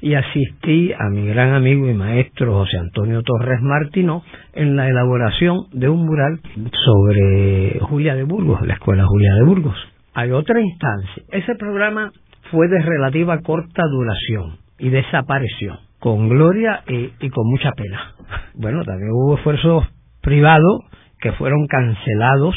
[0.00, 4.22] y asistí a mi gran amigo y maestro José Antonio Torres Martino
[4.54, 6.40] en la elaboración de un mural
[6.84, 9.76] sobre Julia de Burgos, la Escuela Julia de Burgos.
[10.14, 11.22] Hay otra instancia.
[11.30, 12.12] Ese programa
[12.50, 18.14] fue de relativa corta duración y desapareció con gloria y, con mucha pena.
[18.54, 19.84] Bueno, también hubo esfuerzos
[20.20, 20.84] privados
[21.20, 22.54] que fueron cancelados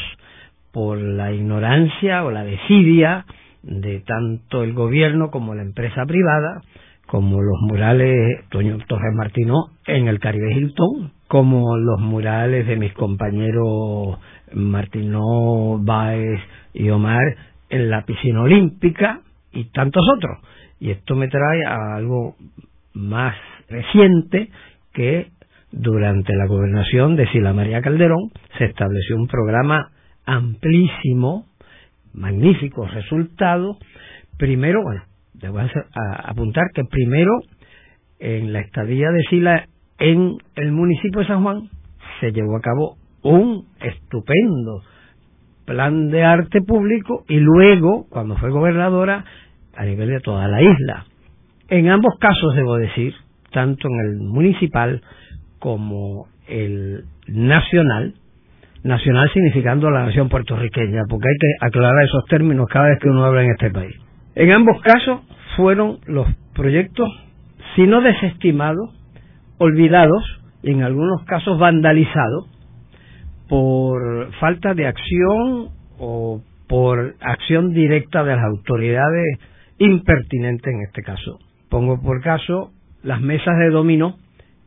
[0.72, 3.26] por la ignorancia o la desidia
[3.62, 6.62] de tanto el gobierno como la empresa privada,
[7.06, 12.92] como los murales Toño Torres Martino en el Caribe Hilton, como los murales de mis
[12.94, 14.18] compañeros
[14.54, 16.40] Martino Báez
[16.72, 17.22] y Omar
[17.68, 19.20] en la piscina olímpica
[19.52, 20.38] y tantos otros.
[20.80, 22.36] Y esto me trae a algo
[22.94, 23.34] más
[23.68, 24.50] reciente
[24.92, 25.28] que
[25.70, 29.90] durante la gobernación de Sila María Calderón se estableció un programa
[30.26, 31.46] amplísimo,
[32.12, 33.78] magnífico resultado.
[34.36, 35.02] Primero, bueno,
[35.34, 35.60] debo
[36.24, 37.32] apuntar que primero
[38.18, 39.66] en la estadía de Sila
[39.98, 41.70] en el municipio de San Juan
[42.20, 44.82] se llevó a cabo un estupendo
[45.64, 49.24] plan de arte público y luego, cuando fue gobernadora,
[49.74, 51.06] a nivel de toda la isla.
[51.72, 53.14] En ambos casos, debo decir,
[53.50, 55.00] tanto en el municipal
[55.58, 58.12] como el nacional,
[58.84, 63.24] nacional significando la nación puertorriqueña, porque hay que aclarar esos términos cada vez que uno
[63.24, 63.96] habla en este país.
[64.34, 65.20] En ambos casos
[65.56, 67.08] fueron los proyectos,
[67.74, 68.90] si no desestimados,
[69.56, 72.50] olvidados y en algunos casos vandalizados
[73.48, 79.38] por falta de acción o por acción directa de las autoridades
[79.78, 81.38] impertinentes en este caso.
[81.72, 82.70] Pongo por caso
[83.02, 84.18] las mesas de dominó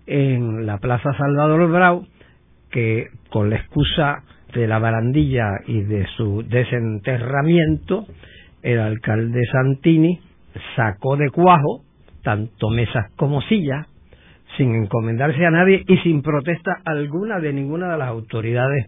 [0.08, 2.08] en la Plaza Salvador Brau,
[2.72, 4.24] que con la excusa
[4.56, 8.08] de la barandilla y de su desenterramiento,
[8.64, 10.20] el alcalde Santini
[10.76, 11.84] sacó de cuajo
[12.24, 13.86] tanto mesas como sillas,
[14.58, 18.88] sin encomendarse a nadie y sin protesta alguna de ninguna de las autoridades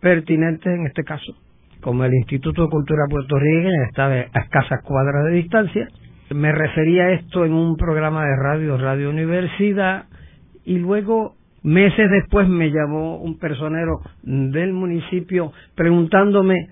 [0.00, 1.34] pertinentes en este caso,
[1.82, 5.88] como el Instituto de Cultura Puertorriqueña está a escasas cuadras de distancia.
[6.30, 10.06] Me refería a esto en un programa de radio, Radio Universidad,
[10.64, 16.68] y luego meses después me llamó un personero del municipio preguntándome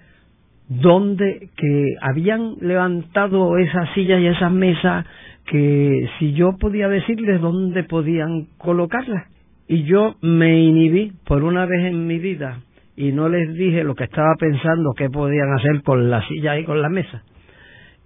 [0.68, 5.04] dónde que habían levantado esas sillas y esas mesas
[5.46, 9.26] que si yo podía decirles dónde podían colocarlas.
[9.68, 12.60] Y yo me inhibí por una vez en mi vida
[12.96, 16.64] y no les dije lo que estaba pensando que podían hacer con la silla y
[16.64, 17.22] con la mesa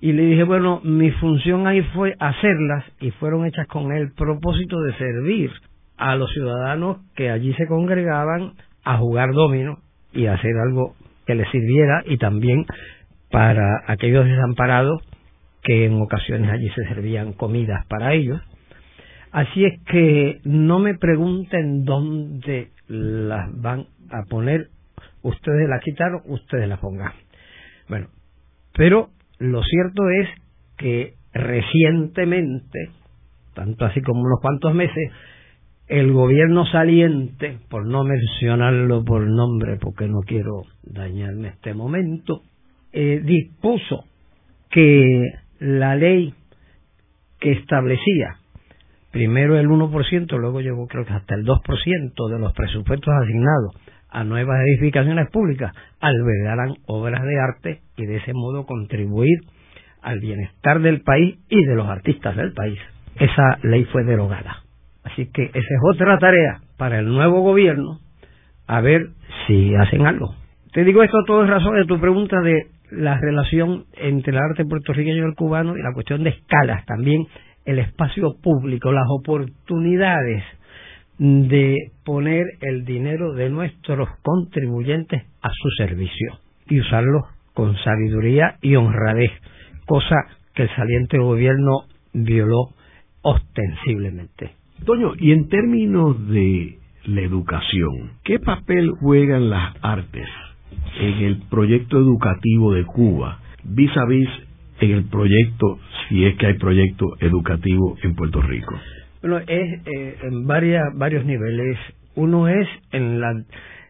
[0.00, 4.80] y le dije bueno mi función ahí fue hacerlas y fueron hechas con el propósito
[4.80, 5.50] de servir
[5.96, 8.52] a los ciudadanos que allí se congregaban
[8.84, 9.78] a jugar domino
[10.12, 10.94] y hacer algo
[11.26, 12.66] que les sirviera y también
[13.30, 15.02] para aquellos desamparados
[15.62, 18.40] que en ocasiones allí se servían comidas para ellos.
[19.32, 24.68] Así es que no me pregunten dónde las van a poner,
[25.22, 27.12] ustedes las quitaron, ustedes las pongan.
[27.88, 28.06] Bueno,
[28.74, 30.28] pero lo cierto es
[30.76, 32.90] que recientemente,
[33.54, 35.12] tanto así como unos cuantos meses,
[35.88, 42.42] el gobierno saliente, por no mencionarlo por nombre porque no quiero dañarme este momento,
[42.92, 44.04] eh, dispuso
[44.70, 45.22] que
[45.60, 46.34] la ley
[47.38, 48.38] que establecía
[49.16, 53.74] primero el 1%, luego llegó creo que hasta el 2% de los presupuestos asignados
[54.16, 59.40] a nuevas edificaciones públicas albergaran obras de arte y de ese modo contribuir
[60.00, 62.78] al bienestar del país y de los artistas del país.
[63.16, 64.62] Esa ley fue derogada.
[65.04, 68.00] Así que esa es otra tarea para el nuevo gobierno,
[68.66, 69.10] a ver
[69.46, 70.34] si hacen algo.
[70.72, 74.64] Te digo esto todo en razón de tu pregunta de la relación entre el arte
[74.64, 77.26] puertorriqueño y el cubano y la cuestión de escalas, también
[77.66, 80.42] el espacio público, las oportunidades
[81.18, 86.38] de poner el dinero de nuestros contribuyentes a su servicio
[86.68, 87.22] y usarlo
[87.54, 89.30] con sabiduría y honradez,
[89.86, 90.16] cosa
[90.54, 92.70] que el saliente gobierno violó
[93.22, 94.52] ostensiblemente.
[94.84, 100.28] Toño, y en términos de la educación, ¿qué papel juegan las artes
[101.00, 104.28] en el proyecto educativo de Cuba vis a vis
[104.80, 108.74] en el proyecto, si es que hay proyecto educativo en Puerto Rico?
[109.26, 111.76] Bueno, es eh, en varias, varios niveles.
[112.14, 113.32] Uno es en la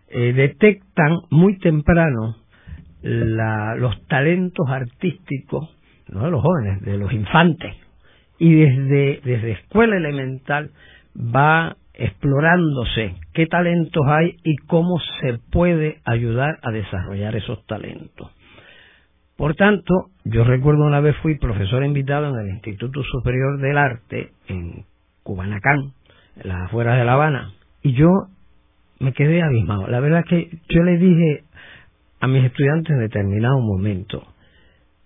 [0.08, 2.36] eh, detectan muy temprano
[3.02, 5.76] la, los talentos artísticos,
[6.08, 7.74] no de los jóvenes, de los infantes,
[8.38, 10.70] y desde, desde escuela elemental
[11.14, 18.30] va explorándose qué talentos hay y cómo se puede ayudar a desarrollar esos talentos.
[19.36, 19.92] Por tanto,
[20.24, 24.86] yo recuerdo una vez fui profesor invitado en el Instituto Superior del Arte en
[25.26, 25.92] Cubanacán,
[26.36, 27.52] en las afueras de La Habana,
[27.82, 28.08] y yo
[29.00, 29.88] me quedé abismado.
[29.88, 31.42] La verdad es que yo le dije
[32.20, 34.22] a mis estudiantes en determinado momento,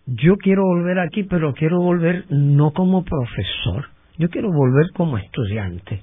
[0.06, 3.86] yo quiero volver aquí, pero quiero volver no como profesor,
[4.18, 6.02] yo quiero volver como estudiante,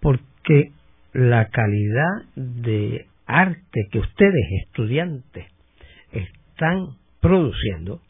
[0.00, 0.72] porque
[1.12, 5.46] la calidad de arte que ustedes estudiantes
[6.10, 8.00] están produciendo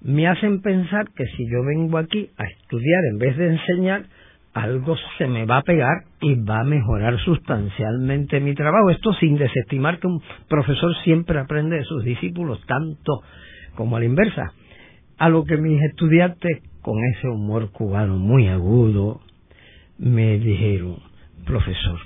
[0.00, 4.06] me hacen pensar que si yo vengo aquí a estudiar en vez de enseñar,
[4.54, 8.90] algo se me va a pegar y va a mejorar sustancialmente mi trabajo.
[8.90, 13.22] Esto sin desestimar que un profesor siempre aprende de sus discípulos, tanto
[13.74, 14.52] como a la inversa.
[15.18, 19.20] A lo que mis estudiantes con ese humor cubano muy agudo,
[19.98, 20.96] me dijeron,
[21.46, 21.98] profesor,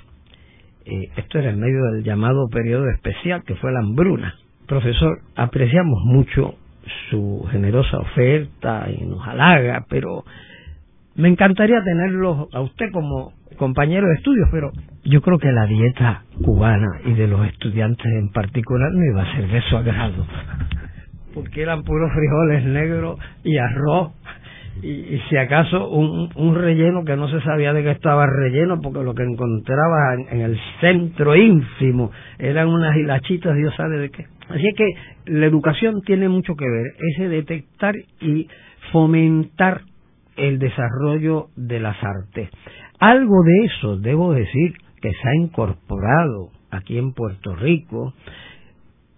[0.85, 4.35] eh, esto era en medio del llamado periodo especial que fue la hambruna.
[4.67, 6.55] Profesor, apreciamos mucho
[7.09, 10.23] su generosa oferta y nos halaga, pero
[11.17, 14.71] me encantaría tenerlo a usted como compañero de estudios, pero
[15.03, 19.35] yo creo que la dieta cubana y de los estudiantes en particular no iba a
[19.35, 20.25] ser de su agrado,
[21.33, 24.11] porque eran puros frijoles negros y arroz
[24.83, 29.03] y, si acaso un, un, relleno que no se sabía de qué estaba relleno porque
[29.03, 34.27] lo que encontraba en, el centro ínfimo eran unas hilachitas Dios sabe de qué.
[34.49, 34.85] Así que
[35.25, 38.47] la educación tiene mucho que ver ese detectar y
[38.91, 39.81] fomentar
[40.37, 42.49] el desarrollo de las artes
[42.99, 48.13] algo de eso debo decir que se ha incorporado aquí en Puerto Rico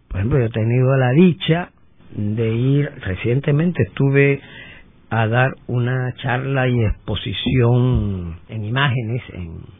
[0.07, 1.71] por ejemplo yo he tenido la dicha
[2.15, 4.41] de ir recientemente estuve
[5.09, 9.23] a dar una charla y exposición en imágenes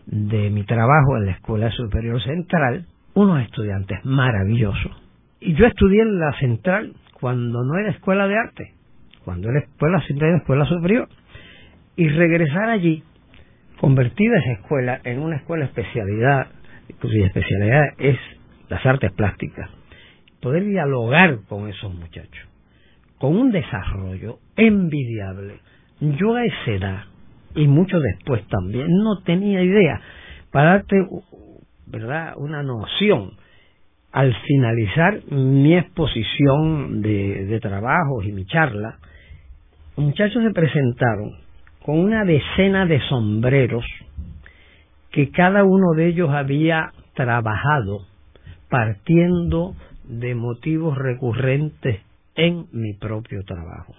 [0.07, 4.91] de mi trabajo en la Escuela Superior Central, unos estudiantes maravillosos.
[5.39, 8.73] Y yo estudié en la Central cuando no era escuela de arte,
[9.23, 11.07] cuando era escuela central escuela superior.
[11.99, 13.03] Y regresar allí,
[13.81, 16.47] convertida esa escuela en una escuela especialidad,
[17.01, 18.17] cuya especialidad es
[18.69, 19.69] las artes plásticas,
[20.39, 22.47] poder dialogar con esos muchachos
[23.17, 25.59] con un desarrollo envidiable.
[25.99, 27.03] Yo a esa edad,
[27.53, 29.99] y mucho después también, no tenía idea.
[30.53, 31.05] Para darte
[31.85, 32.35] ¿verdad?
[32.37, 33.31] una noción,
[34.13, 38.99] al finalizar mi exposición de, de trabajos y mi charla,
[39.97, 41.48] muchachos se presentaron
[41.83, 43.85] con una decena de sombreros
[45.11, 48.01] que cada uno de ellos había trabajado
[48.69, 49.73] partiendo
[50.03, 52.01] de motivos recurrentes
[52.35, 53.95] en mi propio trabajo.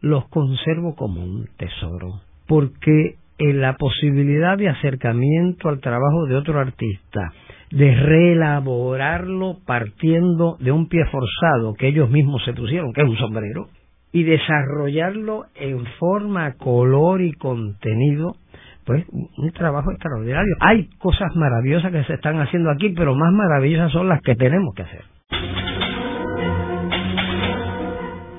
[0.00, 6.60] Los conservo como un tesoro, porque en la posibilidad de acercamiento al trabajo de otro
[6.60, 7.32] artista,
[7.70, 13.16] de reelaborarlo partiendo de un pie forzado que ellos mismos se pusieron, que es un
[13.16, 13.68] sombrero,
[14.12, 18.36] y desarrollarlo en forma, color y contenido,
[18.84, 20.54] pues un trabajo extraordinario.
[20.60, 24.74] Hay cosas maravillosas que se están haciendo aquí, pero más maravillosas son las que tenemos
[24.74, 25.04] que hacer.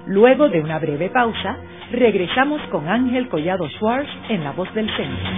[0.07, 1.57] Luego de una breve pausa,
[1.91, 5.29] regresamos con Ángel Collado Schwartz en La Voz del Centro.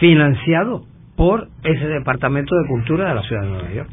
[0.00, 0.84] financiado
[1.16, 3.90] por ese Departamento de Cultura de la Ciudad de Nueva York.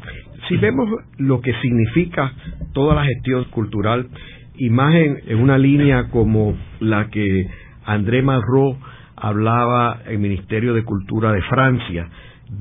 [0.48, 2.32] Si vemos lo que significa
[2.74, 4.08] toda la gestión cultural,
[4.56, 7.46] imagen en, una línea como la que
[7.86, 8.78] André Malraux
[9.16, 12.08] hablaba en el Ministerio de Cultura de Francia,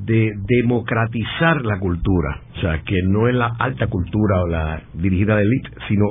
[0.06, 5.36] de democratizar la cultura, o sea, que no es la alta cultura o la dirigida
[5.36, 6.06] de élite, sino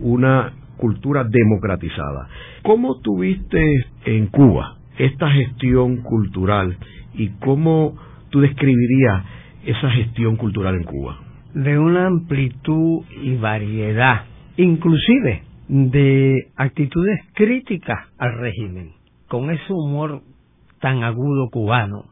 [0.00, 2.28] una cultura democratizada.
[2.62, 3.62] ¿Cómo tuviste
[4.04, 6.76] en Cuba esta gestión cultural
[7.14, 7.96] y cómo
[8.30, 9.24] tú describirías
[9.64, 11.18] esa gestión cultural en Cuba?
[11.54, 14.24] De una amplitud y variedad,
[14.56, 18.92] inclusive de actitudes críticas al régimen,
[19.28, 20.22] con ese humor
[20.80, 22.04] tan agudo cubano,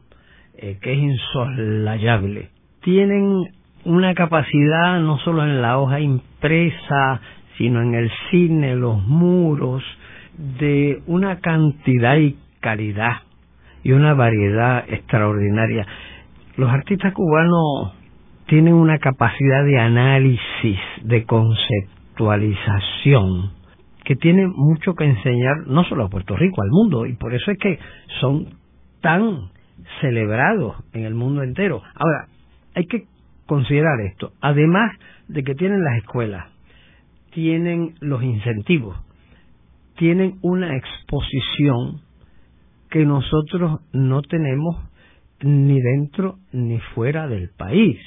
[0.57, 2.49] eh, que es insoslayable.
[2.81, 3.45] Tienen
[3.85, 7.21] una capacidad no solo en la hoja impresa,
[7.57, 9.83] sino en el cine, los muros,
[10.59, 13.17] de una cantidad y calidad
[13.83, 15.85] y una variedad extraordinaria.
[16.57, 17.93] Los artistas cubanos
[18.47, 23.51] tienen una capacidad de análisis, de conceptuar intelectualización
[24.03, 27.51] que tiene mucho que enseñar no solo a Puerto Rico, al mundo, y por eso
[27.51, 27.77] es que
[28.21, 28.47] son
[29.01, 29.49] tan
[30.01, 31.81] celebrados en el mundo entero.
[31.95, 32.27] Ahora,
[32.75, 33.05] hay que
[33.45, 34.91] considerar esto, además
[35.27, 36.47] de que tienen las escuelas,
[37.31, 38.97] tienen los incentivos,
[39.95, 42.01] tienen una exposición
[42.89, 44.75] que nosotros no tenemos
[45.41, 47.97] ni dentro ni fuera del país.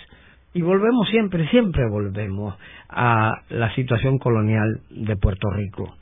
[0.52, 2.56] Y volvemos siempre, siempre volvemos
[2.88, 5.94] a la situación colonial de Puerto Rico.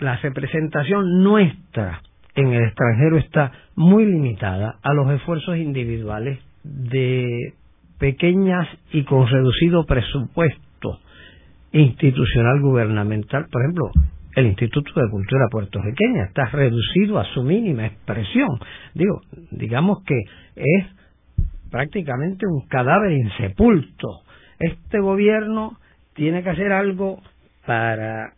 [0.00, 2.02] La representación nuestra
[2.38, 7.52] en el extranjero está muy limitada a los esfuerzos individuales de
[7.98, 11.00] pequeñas y con reducido presupuesto
[11.72, 13.46] institucional gubernamental.
[13.50, 13.90] Por ejemplo,
[14.36, 18.60] el Instituto de Cultura puertorriqueña está reducido a su mínima expresión.
[18.94, 19.20] Digo,
[19.50, 20.20] digamos que
[20.54, 20.86] es
[21.72, 24.20] prácticamente un cadáver insepulto.
[24.60, 25.76] Este gobierno
[26.14, 27.20] tiene que hacer algo
[27.66, 28.32] para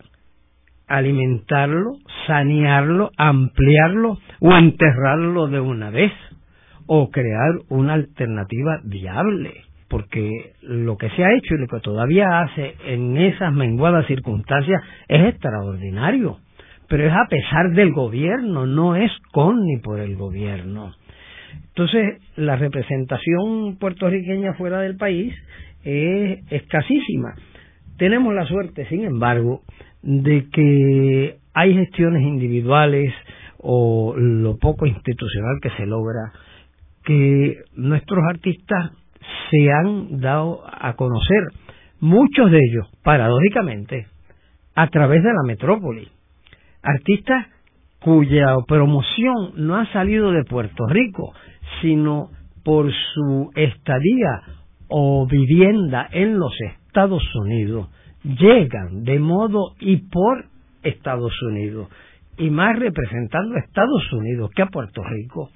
[0.91, 1.93] alimentarlo,
[2.27, 6.13] sanearlo, ampliarlo o enterrarlo de una vez
[6.87, 12.43] o crear una alternativa viable porque lo que se ha hecho y lo que todavía
[12.43, 16.39] hace en esas menguadas circunstancias es extraordinario,
[16.89, 20.95] pero es a pesar del gobierno, no es con ni por el gobierno.
[21.69, 25.35] Entonces, la representación puertorriqueña fuera del país
[25.83, 27.35] es escasísima.
[27.99, 29.63] Tenemos la suerte, sin embargo,
[30.03, 33.13] de que hay gestiones individuales
[33.59, 36.33] o lo poco institucional que se logra,
[37.05, 38.93] que nuestros artistas
[39.51, 41.49] se han dado a conocer,
[42.01, 44.07] muchos de ellos, paradójicamente,
[44.75, 46.09] a través de la metrópoli.
[46.83, 47.47] Artistas
[48.01, 51.35] cuya promoción no ha salido de Puerto Rico,
[51.83, 52.31] sino
[52.65, 54.43] por su estadía
[54.89, 57.89] o vivienda en los Estados Unidos,
[58.25, 60.47] llegan de modo y por
[60.83, 61.89] Estados Unidos,
[62.37, 65.51] y más representando a Estados Unidos que a Puerto Rico,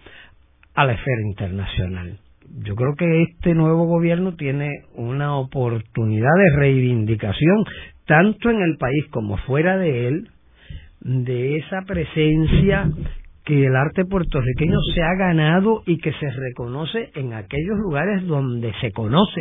[0.75, 2.19] a la esfera internacional.
[2.63, 7.65] Yo creo que este nuevo gobierno tiene una oportunidad de reivindicación,
[8.07, 10.29] tanto en el país como fuera de él,
[11.01, 12.91] de esa presencia
[13.45, 18.73] que el arte puertorriqueño se ha ganado y que se reconoce en aquellos lugares donde
[18.81, 19.41] se conoce,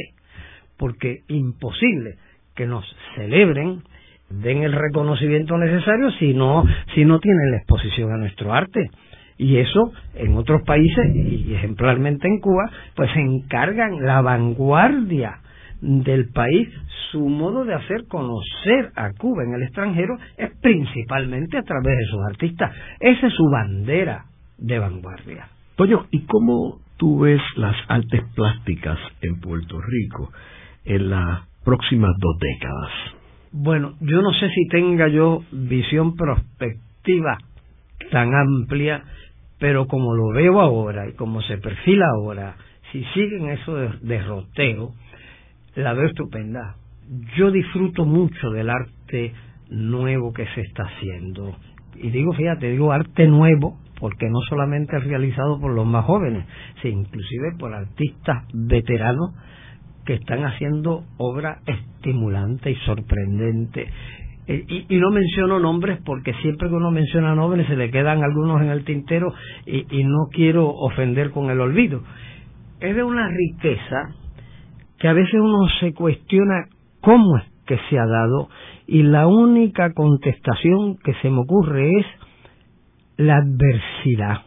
[0.77, 2.15] porque imposible
[2.55, 2.85] que nos
[3.15, 3.83] celebren,
[4.29, 8.89] den el reconocimiento necesario si no, si no tienen la exposición a nuestro arte.
[9.37, 15.39] Y eso en otros países y ejemplarmente en Cuba pues se encargan la vanguardia
[15.81, 16.69] del país.
[17.11, 22.05] Su modo de hacer conocer a Cuba en el extranjero es principalmente a través de
[22.05, 22.71] sus artistas.
[22.99, 24.25] Esa es su bandera
[24.57, 25.47] de vanguardia.
[25.75, 30.31] Toño ¿y cómo tú ves las artes plásticas en Puerto Rico
[30.85, 32.91] en las próximas dos décadas?
[33.51, 37.37] Bueno, yo no sé si tenga yo visión prospectiva
[38.11, 39.03] tan amplia
[39.63, 42.57] pero como lo veo ahora y como se perfila ahora,
[42.91, 44.91] si siguen eso de derroteo,
[45.75, 46.75] la veo estupenda.
[47.37, 49.33] Yo disfruto mucho del arte
[49.69, 51.55] nuevo que se está haciendo.
[51.95, 56.45] Y digo, fíjate, digo arte nuevo, porque no solamente es realizado por los más jóvenes,
[56.81, 59.31] sino inclusive por artistas veteranos
[60.05, 63.89] que están haciendo obra estimulante y sorprendente.
[64.45, 68.61] Eh, y, no menciono nombres porque siempre que uno menciona nombres se le quedan algunos
[68.61, 69.33] en el tintero
[69.65, 72.03] y, y no quiero ofender con el olvido.
[72.81, 74.15] Es de una riqueza
[74.99, 76.65] que a veces uno se cuestiona
[76.99, 78.49] cómo es que se ha dado
[78.87, 82.05] y la única contestación que se me ocurre es
[83.17, 84.41] la adversidad.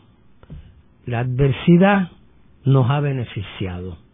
[1.06, 2.10] La adversidad
[2.64, 4.05] nos ha beneficiado.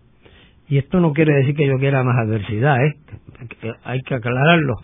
[0.73, 2.95] Y esto no quiere decir que yo quiera más adversidad, ¿eh?
[3.85, 4.77] hay que aclararlo.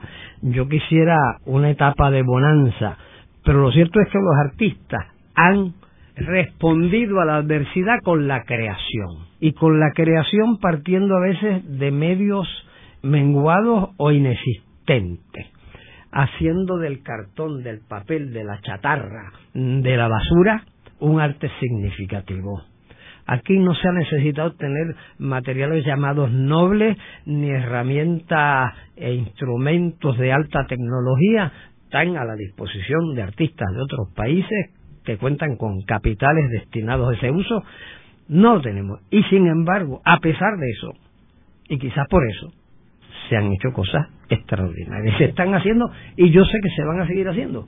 [0.43, 1.17] Yo quisiera
[1.47, 2.99] una etapa de bonanza,
[3.43, 5.73] pero lo cierto es que los artistas han
[6.15, 9.29] respondido a la adversidad con la creación.
[9.41, 12.47] Y con la creación partiendo a veces de medios
[13.01, 15.47] menguados o inexistentes,
[16.13, 20.65] haciendo del cartón, del papel, de la chatarra, de la basura,
[21.01, 22.61] un arte significativo.
[23.31, 30.67] Aquí no se ha necesitado tener materiales llamados nobles ni herramientas e instrumentos de alta
[30.67, 31.53] tecnología
[31.91, 34.71] tan a la disposición de artistas de otros países
[35.05, 37.63] que cuentan con capitales destinados a ese uso.
[38.29, 39.01] No lo tenemos.
[39.11, 40.93] Y sin embargo, a pesar de eso,
[41.69, 42.51] y quizás por eso,
[43.29, 45.19] se han hecho cosas extraordinarias.
[45.19, 47.67] Se están haciendo y yo sé que se van a seguir haciendo.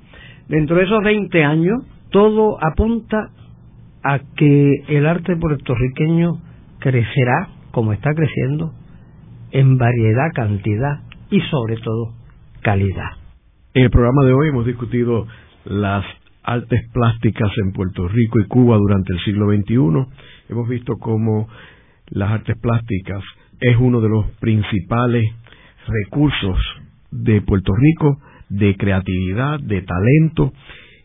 [0.49, 3.31] Dentro de esos 20 años, todo apunta
[4.03, 6.41] a que el arte puertorriqueño
[6.79, 8.73] crecerá como está creciendo
[9.53, 12.15] en variedad, cantidad y sobre todo
[12.63, 13.11] calidad.
[13.75, 15.27] En el programa de hoy hemos discutido
[15.65, 16.05] las
[16.43, 20.49] artes plásticas en Puerto Rico y Cuba durante el siglo XXI.
[20.49, 21.49] Hemos visto cómo
[22.09, 23.23] las artes plásticas
[23.61, 25.25] es uno de los principales
[25.87, 26.59] recursos
[27.11, 30.53] de Puerto Rico de creatividad, de talento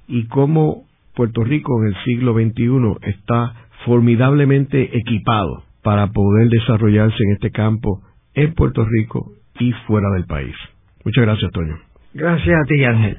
[0.08, 0.86] y cómo
[1.16, 3.54] Puerto Rico en el siglo XXI está
[3.86, 8.02] formidablemente equipado para poder desarrollarse en este campo
[8.34, 10.56] en Puerto Rico y fuera del país.
[11.04, 11.78] Muchas gracias, Toño.
[12.14, 13.18] Gracias a ti, Ángel.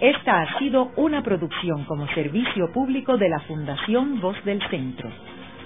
[0.00, 5.10] Esta ha sido una producción como servicio público de la Fundación Voz del Centro.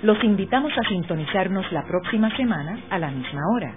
[0.02, 3.76] Los invitamos a sintonizarnos la próxima semana a la misma hora.